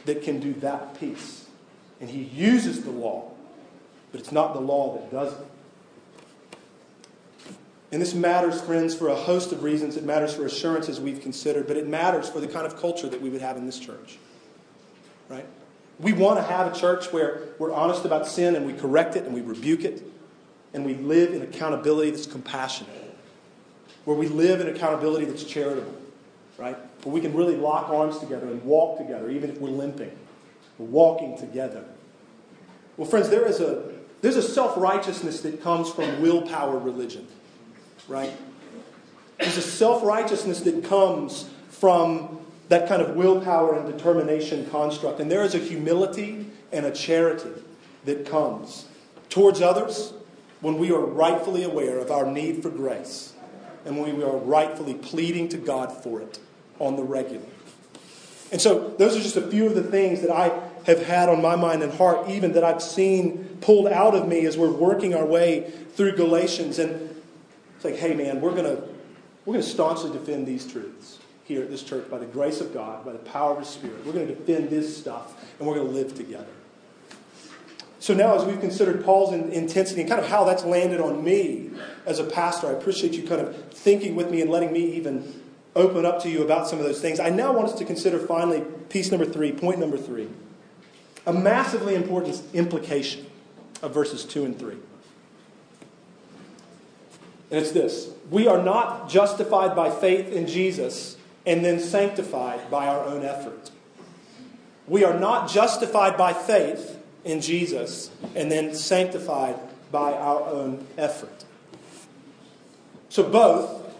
[0.05, 1.47] that can do that piece.
[1.99, 3.31] And He uses the law,
[4.11, 5.47] but it's not the law that does it.
[7.91, 9.97] And this matters, friends, for a host of reasons.
[9.97, 13.21] It matters for assurances we've considered, but it matters for the kind of culture that
[13.21, 14.17] we would have in this church.
[15.27, 15.45] Right?
[15.99, 19.25] We want to have a church where we're honest about sin and we correct it
[19.25, 20.03] and we rebuke it
[20.73, 22.89] and we live in accountability that's compassionate.
[24.05, 25.93] Where we live in accountability that's charitable,
[26.57, 26.77] right?
[27.03, 30.11] Where we can really lock arms together and walk together, even if we're limping.
[30.77, 31.83] We're walking together.
[32.97, 33.91] Well, friends, there is a
[34.21, 37.27] there's a self-righteousness that comes from willpower religion,
[38.07, 38.31] right?
[39.39, 45.19] There's a self-righteousness that comes from that kind of willpower and determination construct.
[45.19, 47.51] And there is a humility and a charity
[48.05, 48.87] that comes
[49.29, 50.13] towards others
[50.61, 53.33] when we are rightfully aware of our need for grace
[53.85, 56.39] and when we are rightfully pleading to God for it
[56.79, 57.45] on the regular.
[58.51, 60.49] And so, those are just a few of the things that I
[60.85, 64.45] have had on my mind and heart, even that I've seen pulled out of me
[64.45, 66.79] as we're working our way through Galatians.
[66.79, 67.15] And
[67.75, 68.83] it's like, hey, man, we're going to
[69.45, 72.73] we're going to staunchly defend these truths here at this church by the grace of
[72.73, 74.05] God, by the power of His Spirit.
[74.05, 76.45] We're going to defend this stuff, and we're going to live together.
[77.99, 81.69] So now, as we've considered Paul's intensity and kind of how that's landed on me
[82.05, 85.39] as a pastor, I appreciate you kind of thinking with me and letting me even
[85.75, 87.19] open up to you about some of those things.
[87.19, 90.29] I now want us to consider finally piece number three, point number three,
[91.25, 93.25] a massively important implication
[93.81, 94.77] of verses two and three.
[97.49, 102.87] And it's this We are not justified by faith in Jesus and then sanctified by
[102.87, 103.71] our own effort.
[104.87, 109.55] We are not justified by faith in Jesus and then sanctified
[109.91, 111.45] by our own effort.
[113.09, 113.93] So, both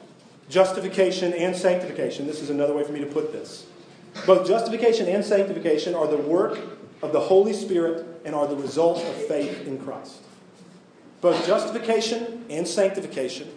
[0.50, 3.66] justification and sanctification, this is another way for me to put this.
[4.26, 6.60] Both justification and sanctification are the work
[7.02, 10.22] of the Holy Spirit and are the result of faith in Christ.
[11.22, 13.52] Both justification and sanctification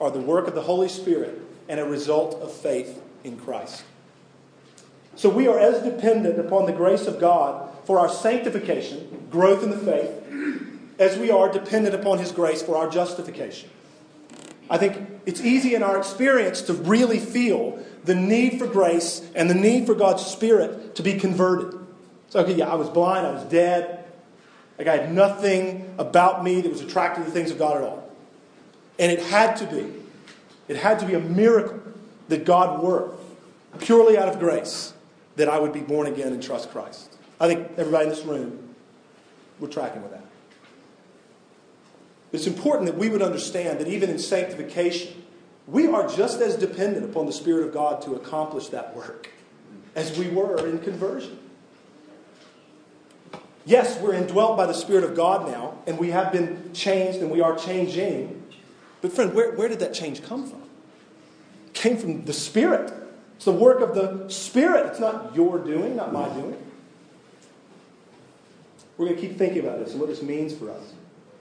[0.00, 3.84] are the work of the Holy Spirit and a result of faith in Christ.
[5.14, 9.70] So we are as dependent upon the grace of God for our sanctification, growth in
[9.70, 10.10] the faith,
[10.98, 13.68] as we are dependent upon His grace for our justification.
[14.70, 19.50] I think it's easy in our experience to really feel the need for grace and
[19.50, 21.78] the need for God's Spirit to be converted.
[22.32, 24.06] So, yeah, I was blind, I was dead.
[24.78, 27.82] Like I had nothing about me that was attracted to the things of God at
[27.82, 28.10] all.
[28.98, 29.92] And it had to be.
[30.66, 31.78] It had to be a miracle
[32.28, 33.22] that God worked
[33.80, 34.94] purely out of grace
[35.36, 37.14] that I would be born again and trust Christ.
[37.38, 38.76] I think everybody in this room,
[39.60, 40.24] we're tracking with that.
[42.32, 45.22] It's important that we would understand that even in sanctification,
[45.66, 49.28] we are just as dependent upon the Spirit of God to accomplish that work
[49.94, 51.38] as we were in conversion.
[53.64, 57.30] Yes, we're indwelt by the Spirit of God now, and we have been changed and
[57.30, 58.42] we are changing.
[59.00, 60.62] But, friend, where, where did that change come from?
[61.66, 62.92] It came from the Spirit.
[63.36, 64.86] It's the work of the Spirit.
[64.86, 66.56] It's not your doing, not my doing.
[68.96, 70.92] We're going to keep thinking about this and what this means for us.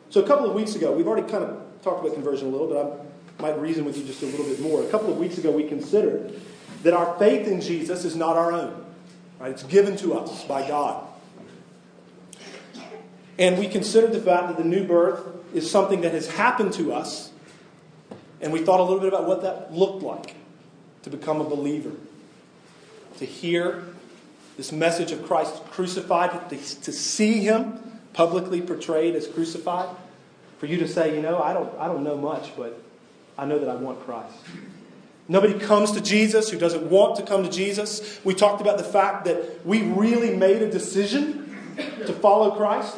[0.10, 2.68] So, a couple of weeks ago, we've already kind of talked about conversion a little,
[2.68, 3.06] but
[3.40, 4.84] I might reason with you just a little bit more.
[4.84, 6.40] A couple of weeks ago, we considered
[6.84, 8.86] that our faith in Jesus is not our own.
[9.40, 9.52] Right?
[9.52, 11.08] It's given to us by God.
[13.42, 16.94] And we considered the fact that the new birth is something that has happened to
[16.94, 17.32] us.
[18.40, 20.36] And we thought a little bit about what that looked like
[21.02, 21.90] to become a believer,
[23.18, 23.84] to hear
[24.58, 27.82] this message of Christ crucified, to, see him
[28.14, 29.90] publicly portrayed as crucified,
[30.60, 32.80] for you to say, you know, I don't, I don't know much, but
[33.40, 34.36] I know that I want Christ.
[35.28, 38.24] Nobody comes to Jesus who doesn't want to come to Jesus.
[38.24, 41.58] We talked about the fact that we really made a decision
[42.06, 42.96] to follow Christ.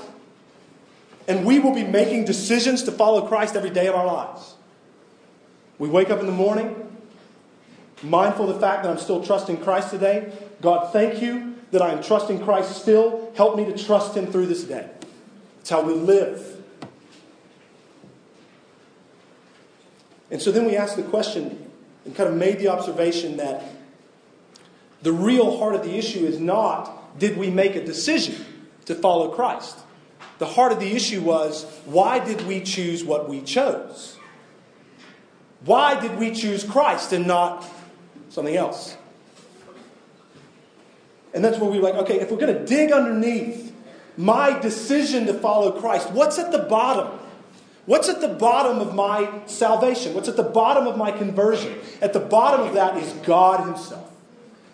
[1.27, 4.55] And we will be making decisions to follow Christ every day of our lives.
[5.79, 6.97] We wake up in the morning,
[8.01, 10.31] mindful of the fact that I'm still trusting Christ today.
[10.61, 13.31] God, thank you that I am trusting Christ still.
[13.35, 14.89] Help me to trust Him through this day.
[15.61, 16.61] It's how we live.
[20.29, 21.71] And so then we ask the question
[22.05, 23.63] and kind of made the observation that
[25.01, 28.43] the real heart of the issue is not did we make a decision
[28.85, 29.77] to follow Christ?
[30.43, 34.17] The heart of the issue was why did we choose what we chose?
[35.63, 37.65] Why did we choose Christ and not
[38.27, 38.97] something else?
[41.33, 43.73] And that's where we are like, okay, if we're going to dig underneath
[44.17, 47.17] my decision to follow Christ, what's at the bottom?
[47.85, 50.13] What's at the bottom of my salvation?
[50.13, 51.79] What's at the bottom of my conversion?
[52.01, 54.11] At the bottom of that is God Himself.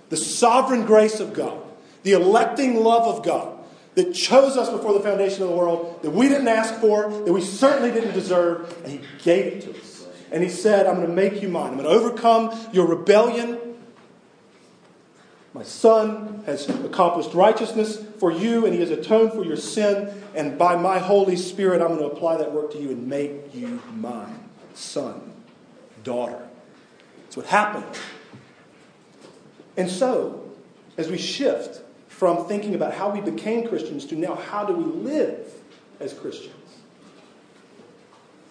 [0.09, 1.61] The sovereign grace of God,
[2.01, 3.58] the electing love of God
[3.99, 7.33] that chose us before the foundation of the world, that we didn't ask for, that
[7.33, 10.07] we certainly didn't deserve, and He gave it to us.
[10.31, 11.71] And He said, I'm going to make you mine.
[11.71, 13.59] I'm going to overcome your rebellion.
[15.53, 20.57] My Son has accomplished righteousness for you, and He has atoned for your sin and
[20.57, 23.81] by my Holy Spirit, I'm going to apply that work to you and make you
[23.93, 25.33] mine, son,
[26.03, 26.39] daughter.
[27.23, 27.99] That's what happened.
[29.75, 30.49] And so,
[30.97, 31.81] as we shift
[32.19, 35.53] from thinking about how we became Christians to now how do we live
[36.01, 36.53] as Christians,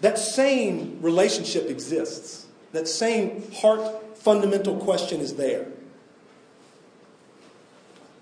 [0.01, 2.47] that same relationship exists.
[2.73, 5.67] That same heart fundamental question is there.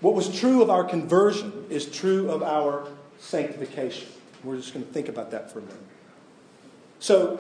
[0.01, 2.89] What was true of our conversion is true of our
[3.21, 4.09] sanctification.
[4.43, 5.77] We're just going to think about that for a minute.
[6.99, 7.39] So,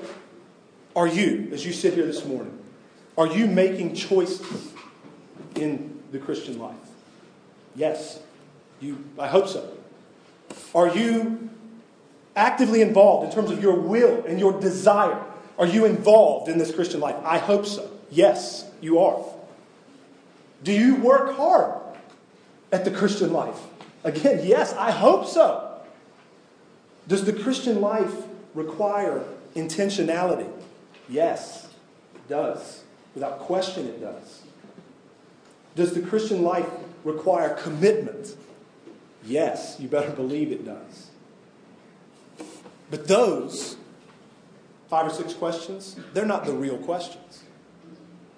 [0.94, 2.56] are you, as you sit here this morning,
[3.18, 4.72] are you making choices
[5.56, 6.76] in the Christian life?
[7.76, 8.18] Yes.
[8.80, 9.72] You, I hope so.
[10.74, 11.50] Are you
[12.34, 15.22] actively involved in terms of your will and your desire?
[15.58, 17.16] Are you involved in this Christian life?
[17.22, 17.90] I hope so.
[18.10, 19.22] Yes, you are.
[20.62, 21.80] Do you work hard
[22.72, 23.58] at the Christian life?
[24.04, 25.80] Again, yes, I hope so.
[27.08, 28.14] Does the Christian life
[28.54, 29.24] require
[29.54, 30.50] intentionality?
[31.08, 31.68] Yes,
[32.14, 32.82] it does.
[33.14, 34.42] Without question, it does.
[35.74, 36.68] Does the Christian life
[37.06, 38.36] require commitment?
[39.24, 41.10] Yes, you better believe it does.
[42.90, 43.76] But those
[44.88, 47.44] five or six questions, they're not the real questions.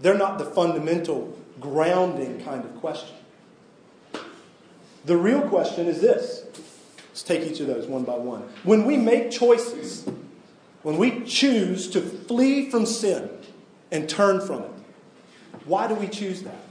[0.01, 3.17] They're not the fundamental, grounding kind of question.
[5.05, 6.45] The real question is this
[7.09, 8.43] Let's take each of those one by one.
[8.63, 10.09] When we make choices,
[10.83, 13.29] when we choose to flee from sin
[13.91, 14.71] and turn from it,
[15.65, 16.63] why do we choose that?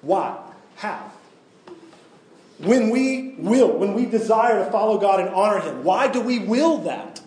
[0.00, 0.51] Why?
[0.76, 1.10] How?
[2.58, 6.38] When we will, when we desire to follow God and honor Him, why do we
[6.38, 7.20] will that?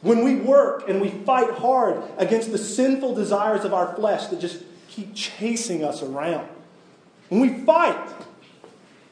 [0.00, 4.40] When we work and we fight hard against the sinful desires of our flesh that
[4.40, 6.48] just keep chasing us around,
[7.28, 8.12] when we fight,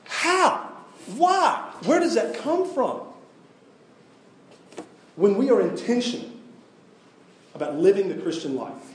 [0.05, 0.72] how?
[1.16, 1.72] Why?
[1.84, 3.03] Where does that come from?
[5.16, 6.30] When we are intentional
[7.55, 8.86] about living the Christian life,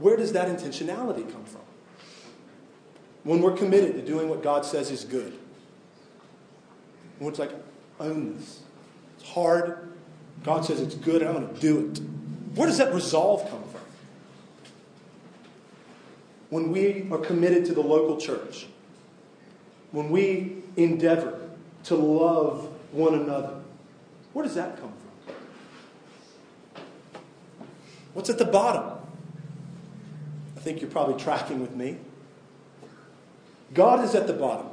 [0.00, 1.60] where does that intentionality come from?
[3.22, 5.38] When we're committed to doing what God says is good.
[7.18, 7.52] When it's like,
[8.00, 8.60] own this.
[9.18, 9.92] It's hard.
[10.42, 12.00] God says it's good, I'm going to do it.
[12.56, 13.80] Where does that resolve come from?
[16.48, 18.66] When we are committed to the local church,
[19.92, 21.38] when we endeavor
[21.84, 23.60] to love one another,
[24.32, 25.34] where does that come from?
[28.14, 28.99] What's at the bottom?
[30.60, 31.96] I think you're probably tracking with me.
[33.72, 34.66] God is at the bottom.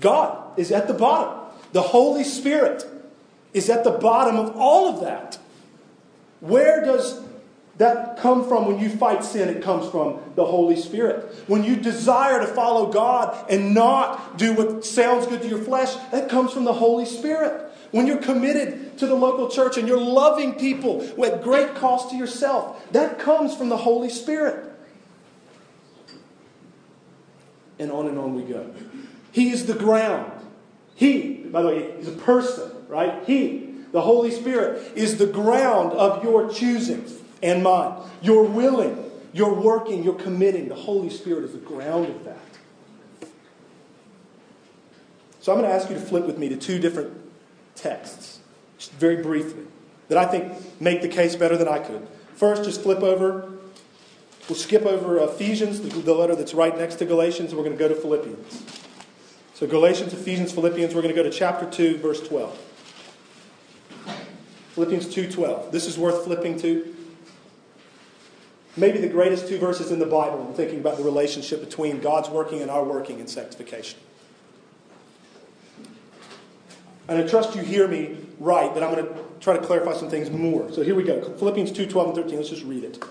[0.00, 1.52] God is at the bottom.
[1.72, 2.86] The Holy Spirit
[3.52, 5.38] is at the bottom of all of that.
[6.38, 7.20] Where does
[7.78, 11.34] that come from when you fight sin, it comes from the Holy Spirit.
[11.48, 15.94] When you desire to follow God and not do what sounds good to your flesh,
[16.12, 17.72] that comes from the Holy Spirit.
[17.90, 22.16] When you're committed to the local church and you're loving people at great cost to
[22.16, 24.71] yourself, that comes from the Holy Spirit.
[27.78, 28.72] And on and on we go.
[29.32, 30.30] He is the ground.
[30.94, 33.24] He, by the way, is a person, right?
[33.26, 37.04] He, the Holy Spirit, is the ground of your choosing
[37.42, 38.02] and mine.
[38.20, 40.68] You're willing, you're working, you're committing.
[40.68, 42.38] The Holy Spirit is the ground of that.
[45.40, 47.20] So I'm going to ask you to flip with me to two different
[47.74, 48.38] texts,
[48.78, 49.64] just very briefly,
[50.08, 52.06] that I think make the case better than I could.
[52.36, 53.51] First, just flip over.
[54.48, 57.76] We'll skip over uh, Ephesians, the letter that's right next to Galatians, and we're going
[57.76, 58.64] to go to Philippians.
[59.54, 62.58] So, Galatians, Ephesians, Philippians, we're going to go to chapter 2, verse 12.
[64.74, 65.70] Philippians 2:12.
[65.70, 66.94] This is worth flipping to.
[68.74, 72.30] Maybe the greatest two verses in the Bible when thinking about the relationship between God's
[72.30, 73.98] working and our working in sanctification.
[77.06, 80.08] And I trust you hear me right, but I'm going to try to clarify some
[80.08, 80.72] things more.
[80.72, 81.20] So here we go.
[81.20, 82.36] Philippians 2 12 and 13.
[82.36, 83.04] Let's just read it.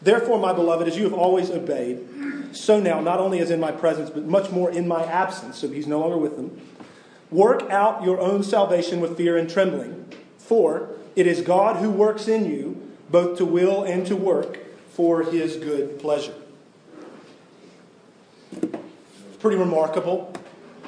[0.00, 2.06] Therefore, my beloved, as you have always obeyed,
[2.52, 5.68] so now, not only as in my presence, but much more in my absence, so
[5.68, 6.60] he's no longer with them,
[7.30, 10.06] work out your own salvation with fear and trembling.
[10.38, 12.80] For it is God who works in you,
[13.10, 14.58] both to will and to work
[14.92, 16.34] for his good pleasure.
[18.52, 20.32] It's pretty remarkable.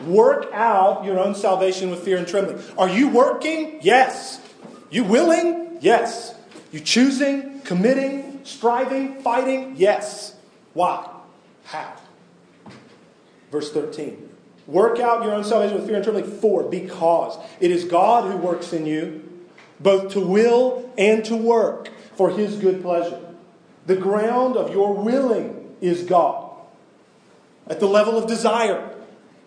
[0.06, 2.62] Work out your own salvation with fear and trembling.
[2.78, 3.80] Are you working?
[3.82, 4.40] Yes.
[4.90, 5.78] You willing?
[5.80, 6.34] Yes.
[6.72, 9.74] You choosing, committing, striving, fighting?
[9.76, 10.36] Yes.
[10.74, 11.08] Why?
[11.64, 11.94] How?
[13.50, 14.28] Verse 13.
[14.66, 18.36] Work out your own salvation with fear and trembling, for because it is God who
[18.36, 19.28] works in you,
[19.80, 23.20] both to will and to work for his good pleasure.
[23.86, 26.50] The ground of your willing is God.
[27.66, 28.90] At the level of desire,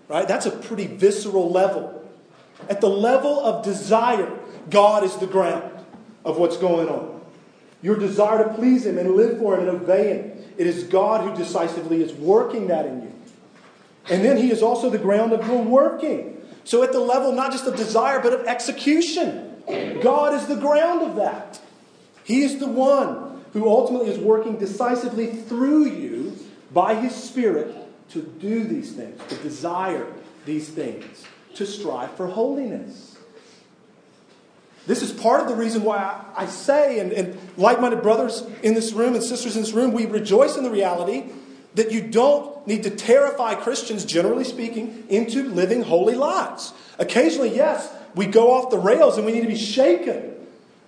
[0.08, 0.28] Right?
[0.28, 2.08] That's a pretty visceral level.
[2.70, 4.32] At the level of desire,
[4.70, 5.72] God is the ground
[6.24, 7.13] of what's going on.
[7.84, 10.32] Your desire to please Him and live for Him and obey Him.
[10.58, 13.14] It is God who decisively is working that in you.
[14.10, 16.42] And then He is also the ground of your working.
[16.64, 19.62] So, at the level not just of desire, but of execution,
[20.02, 21.60] God is the ground of that.
[22.24, 26.38] He is the one who ultimately is working decisively through you
[26.72, 27.76] by His Spirit
[28.12, 30.08] to do these things, to desire
[30.46, 31.26] these things,
[31.56, 33.13] to strive for holiness.
[34.86, 38.44] This is part of the reason why I, I say, and, and like minded brothers
[38.62, 41.32] in this room and sisters in this room, we rejoice in the reality
[41.76, 46.74] that you don't need to terrify Christians, generally speaking, into living holy lives.
[47.00, 50.34] Occasionally, yes, we go off the rails and we need to be shaken.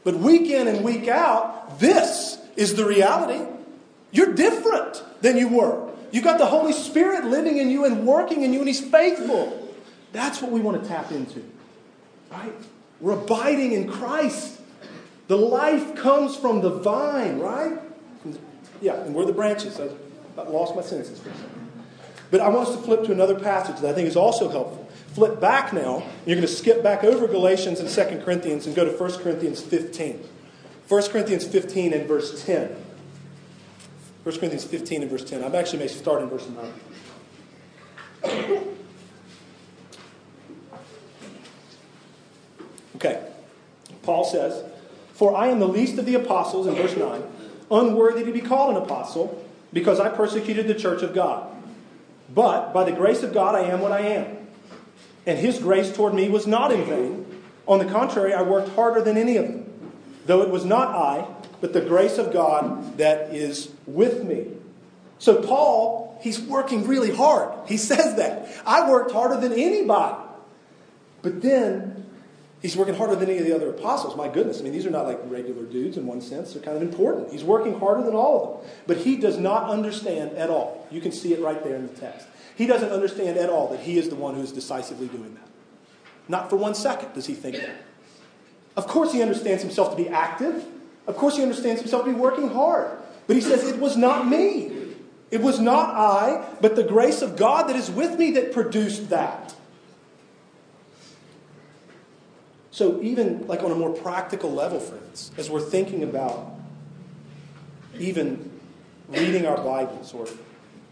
[0.03, 3.43] But week in and week out, this is the reality.
[4.11, 5.89] You're different than you were.
[6.11, 9.73] You've got the Holy Spirit living in you and working in you, and He's faithful.
[10.11, 11.43] That's what we want to tap into.
[12.31, 12.53] Right?
[12.99, 14.59] We're abiding in Christ.
[15.27, 17.79] The life comes from the vine, right?
[18.81, 19.79] Yeah, and we're the branches.
[19.79, 21.71] I lost my senses for a second.
[22.31, 24.89] But I want us to flip to another passage that I think is also helpful.
[25.13, 26.03] Flip back now.
[26.25, 29.61] You're going to skip back over Galatians and 2 Corinthians and go to 1 Corinthians
[29.61, 30.27] 15.
[30.87, 32.75] 1 Corinthians 15 and verse 10.
[34.23, 35.43] 1 Corinthians 15 and verse 10.
[35.43, 36.47] I'm actually may start in verse
[38.23, 38.65] 9.
[42.95, 43.23] Okay.
[44.03, 44.63] Paul says,
[45.13, 47.23] For I am the least of the apostles, in verse 9,
[47.71, 49.43] unworthy to be called an apostle,
[49.73, 51.51] because I persecuted the church of God.
[52.33, 54.37] But by the grace of God, I am what I am.
[55.25, 57.25] And his grace toward me was not in vain.
[57.67, 59.65] On the contrary, I worked harder than any of them.
[60.25, 61.27] Though it was not I,
[61.61, 64.47] but the grace of God that is with me.
[65.17, 67.67] So, Paul, he's working really hard.
[67.67, 68.49] He says that.
[68.65, 70.17] I worked harder than anybody.
[71.21, 72.05] But then,
[72.62, 74.16] he's working harder than any of the other apostles.
[74.16, 74.60] My goodness.
[74.60, 76.53] I mean, these are not like regular dudes in one sense.
[76.53, 77.32] They're kind of important.
[77.32, 78.72] He's working harder than all of them.
[78.88, 80.88] But he does not understand at all.
[80.91, 82.28] You can see it right there in the text.
[82.56, 85.47] He doesn't understand at all that he is the one who is decisively doing that.
[86.28, 87.76] Not for one second does he think that.
[88.78, 90.66] Of course, he understands himself to be active.
[91.08, 92.97] Of course, he understands himself to be working hard.
[93.28, 94.72] But he says, It was not me.
[95.32, 99.10] It was not I, but the grace of God that is with me that produced
[99.10, 99.44] that.
[102.76, 106.59] So, even like on a more practical level, friends, as we're thinking about
[107.97, 108.51] even
[109.07, 110.28] reading our Bibles or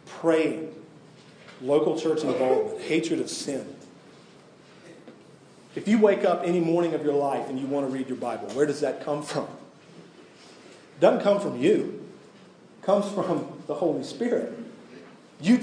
[0.06, 0.74] praying,
[1.62, 3.76] local church involvement, hatred of sin.
[5.76, 8.16] If you wake up any morning of your life and you want to read your
[8.16, 9.44] Bible, where does that come from?
[9.44, 12.02] It doesn't come from you.
[12.82, 14.58] It comes from the Holy Spirit.
[15.42, 15.60] You,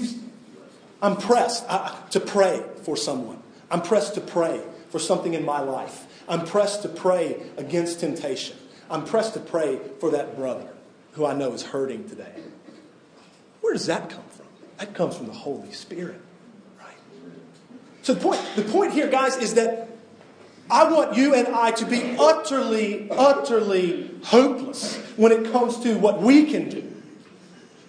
[1.01, 3.41] I'm pressed uh, to pray for someone.
[3.71, 4.61] I'm pressed to pray
[4.91, 6.05] for something in my life.
[6.27, 8.57] I'm pressed to pray against temptation.
[8.89, 10.67] I'm pressed to pray for that brother
[11.13, 12.33] who I know is hurting today.
[13.61, 14.47] Where does that come from?
[14.77, 16.19] That comes from the Holy Spirit,
[16.79, 16.95] right?
[18.01, 19.89] So the point, the point here, guys, is that
[20.69, 26.21] I want you and I to be utterly, utterly hopeless when it comes to what
[26.21, 26.91] we can do,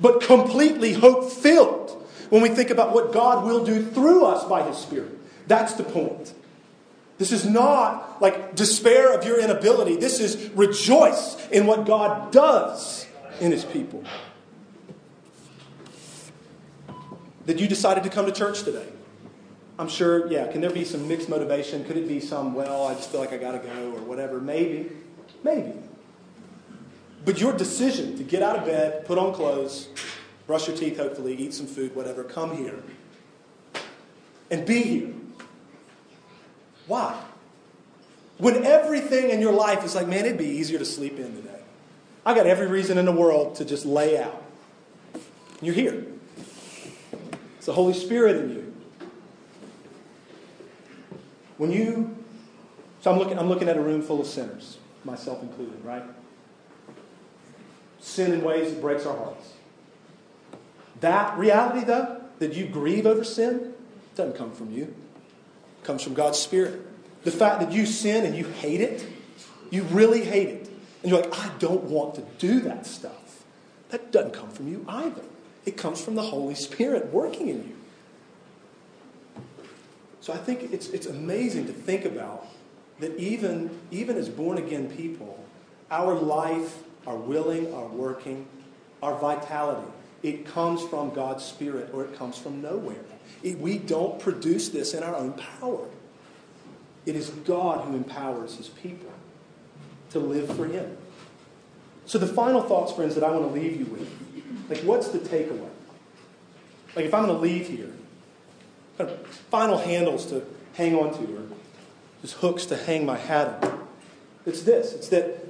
[0.00, 1.90] but completely hope filled
[2.28, 5.18] when we think about what God will do through us by His Spirit.
[5.46, 6.34] That's the point.
[7.18, 9.96] This is not like despair of your inability.
[9.96, 13.06] This is rejoice in what God does
[13.40, 14.02] in His people.
[17.46, 18.86] That you decided to come to church today.
[19.78, 21.84] I'm sure, yeah, can there be some mixed motivation?
[21.84, 24.40] Could it be some, well, I just feel like I got to go or whatever?
[24.40, 24.90] Maybe.
[25.42, 25.72] Maybe.
[27.24, 29.88] But your decision to get out of bed, put on clothes,
[30.46, 32.82] brush your teeth, hopefully, eat some food, whatever, come here
[34.52, 35.14] and be here
[36.86, 37.20] why?
[38.38, 41.60] When everything in your life is like, man, it'd be easier to sleep in today.
[42.24, 44.42] I got every reason in the world to just lay out.
[45.60, 46.04] You're here.
[47.56, 48.74] It's the Holy Spirit in you.
[51.56, 52.16] When you,
[53.00, 56.02] so I'm looking, I'm looking at a room full of sinners, myself included, right?
[58.00, 59.52] Sin in ways that breaks our hearts.
[61.00, 63.74] That reality, though, that you grieve over sin,
[64.16, 64.94] doesn't come from you
[65.84, 66.80] comes from God's Spirit.
[67.24, 69.06] The fact that you sin and you hate it,
[69.70, 70.70] you really hate it,
[71.02, 73.44] and you're like, I don't want to do that stuff.
[73.90, 75.22] That doesn't come from you either.
[75.64, 77.76] It comes from the Holy Spirit working in you.
[80.20, 82.46] So I think it's, it's amazing to think about
[83.00, 85.44] that even, even as born again people,
[85.90, 88.46] our life, our willing, our working,
[89.02, 89.90] our vitality,
[90.22, 93.04] it comes from God's Spirit or it comes from nowhere.
[93.42, 95.86] We don't produce this in our own power.
[97.06, 99.10] It is God who empowers his people
[100.10, 100.96] to live for him.
[102.06, 104.08] So, the final thoughts, friends, that I want to leave you with
[104.68, 105.68] like, what's the takeaway?
[106.94, 107.92] Like, if I'm going to leave here,
[108.98, 111.42] kind of final handles to hang on to, or
[112.20, 113.88] just hooks to hang my hat on,
[114.44, 115.46] it's this it's that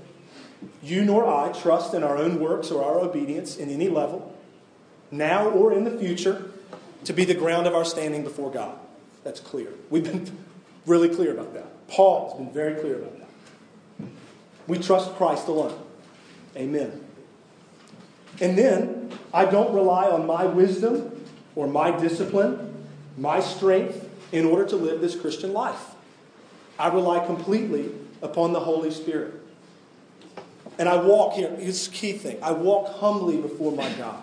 [0.82, 4.36] you nor I trust in our own works or our obedience in any level,
[5.10, 6.51] now or in the future,
[7.04, 8.78] to be the ground of our standing before God.
[9.24, 9.68] That's clear.
[9.90, 10.38] We've been
[10.86, 11.88] really clear about that.
[11.88, 14.08] Paul has been very clear about that.
[14.66, 15.78] We trust Christ alone.
[16.56, 17.04] Amen.
[18.40, 21.24] And then I don't rely on my wisdom
[21.54, 22.86] or my discipline,
[23.16, 25.94] my strength in order to live this Christian life.
[26.78, 27.90] I rely completely
[28.22, 29.34] upon the Holy Spirit.
[30.78, 32.42] And I walk here, it's a key thing.
[32.42, 34.22] I walk humbly before my God.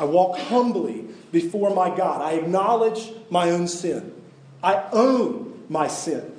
[0.00, 2.22] I walk humbly before my God.
[2.22, 4.14] I acknowledge my own sin.
[4.62, 6.34] I own my sin.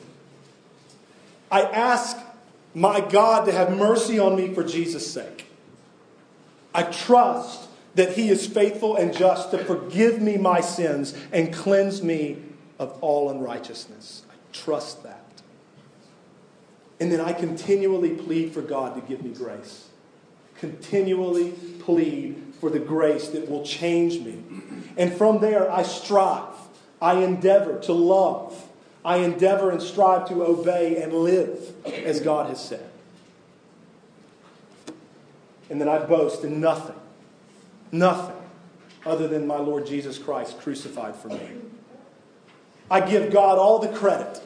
[1.51, 2.17] I ask
[2.73, 5.45] my God to have mercy on me for Jesus' sake.
[6.73, 12.01] I trust that He is faithful and just to forgive me my sins and cleanse
[12.01, 12.41] me
[12.79, 14.23] of all unrighteousness.
[14.27, 15.23] I trust that.
[16.99, 19.87] And then I continually plead for God to give me grace.
[20.55, 24.41] Continually plead for the grace that will change me.
[24.95, 26.53] And from there, I strive,
[27.01, 28.67] I endeavor to love,
[29.03, 31.73] I endeavor and strive to obey and live
[32.05, 32.87] as God has said.
[35.71, 36.95] And then I boast in nothing,
[37.91, 38.35] nothing
[39.05, 41.49] other than my Lord Jesus Christ crucified for me.
[42.91, 44.39] I give God all the credit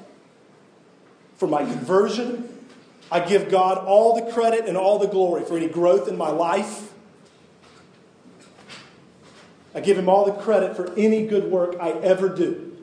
[1.35, 2.65] for my conversion.
[3.11, 6.29] I give God all the credit and all the glory for any growth in my
[6.29, 6.93] life.
[9.75, 12.77] I give him all the credit for any good work I ever do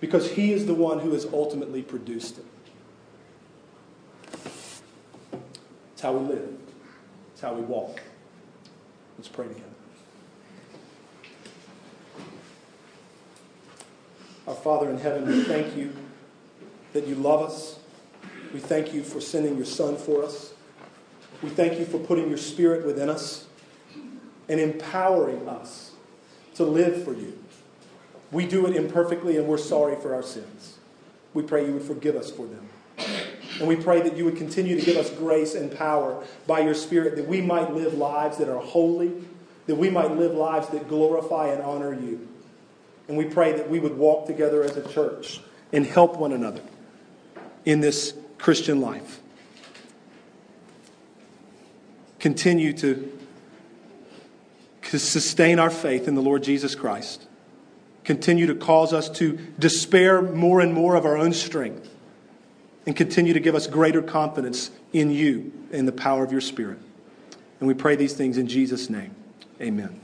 [0.00, 2.46] because he is the one who has ultimately produced it.
[5.92, 6.48] It's how we live,
[7.32, 8.00] it's how we walk.
[9.18, 9.64] Let's pray together.
[14.48, 15.92] Our Father in heaven, we thank you
[16.94, 17.78] that you love us.
[18.54, 20.54] We thank you for sending your Son for us.
[21.42, 23.45] We thank you for putting your Spirit within us
[24.48, 25.92] and empowering us
[26.54, 27.38] to live for you.
[28.32, 30.78] We do it imperfectly and we're sorry for our sins.
[31.34, 32.68] We pray you would forgive us for them.
[33.58, 36.74] And we pray that you would continue to give us grace and power by your
[36.74, 39.12] Spirit that we might live lives that are holy,
[39.66, 42.26] that we might live lives that glorify and honor you.
[43.08, 45.40] And we pray that we would walk together as a church
[45.72, 46.62] and help one another
[47.64, 49.20] in this Christian life.
[52.18, 53.15] continue to,
[54.90, 57.26] sustain our faith in the Lord Jesus Christ.
[58.04, 61.90] Continue to cause us to despair more and more of our own strength.
[62.86, 66.78] And continue to give us greater confidence in you, and the power of your Spirit.
[67.58, 69.14] And we pray these things in Jesus' name.
[69.60, 70.00] Amen.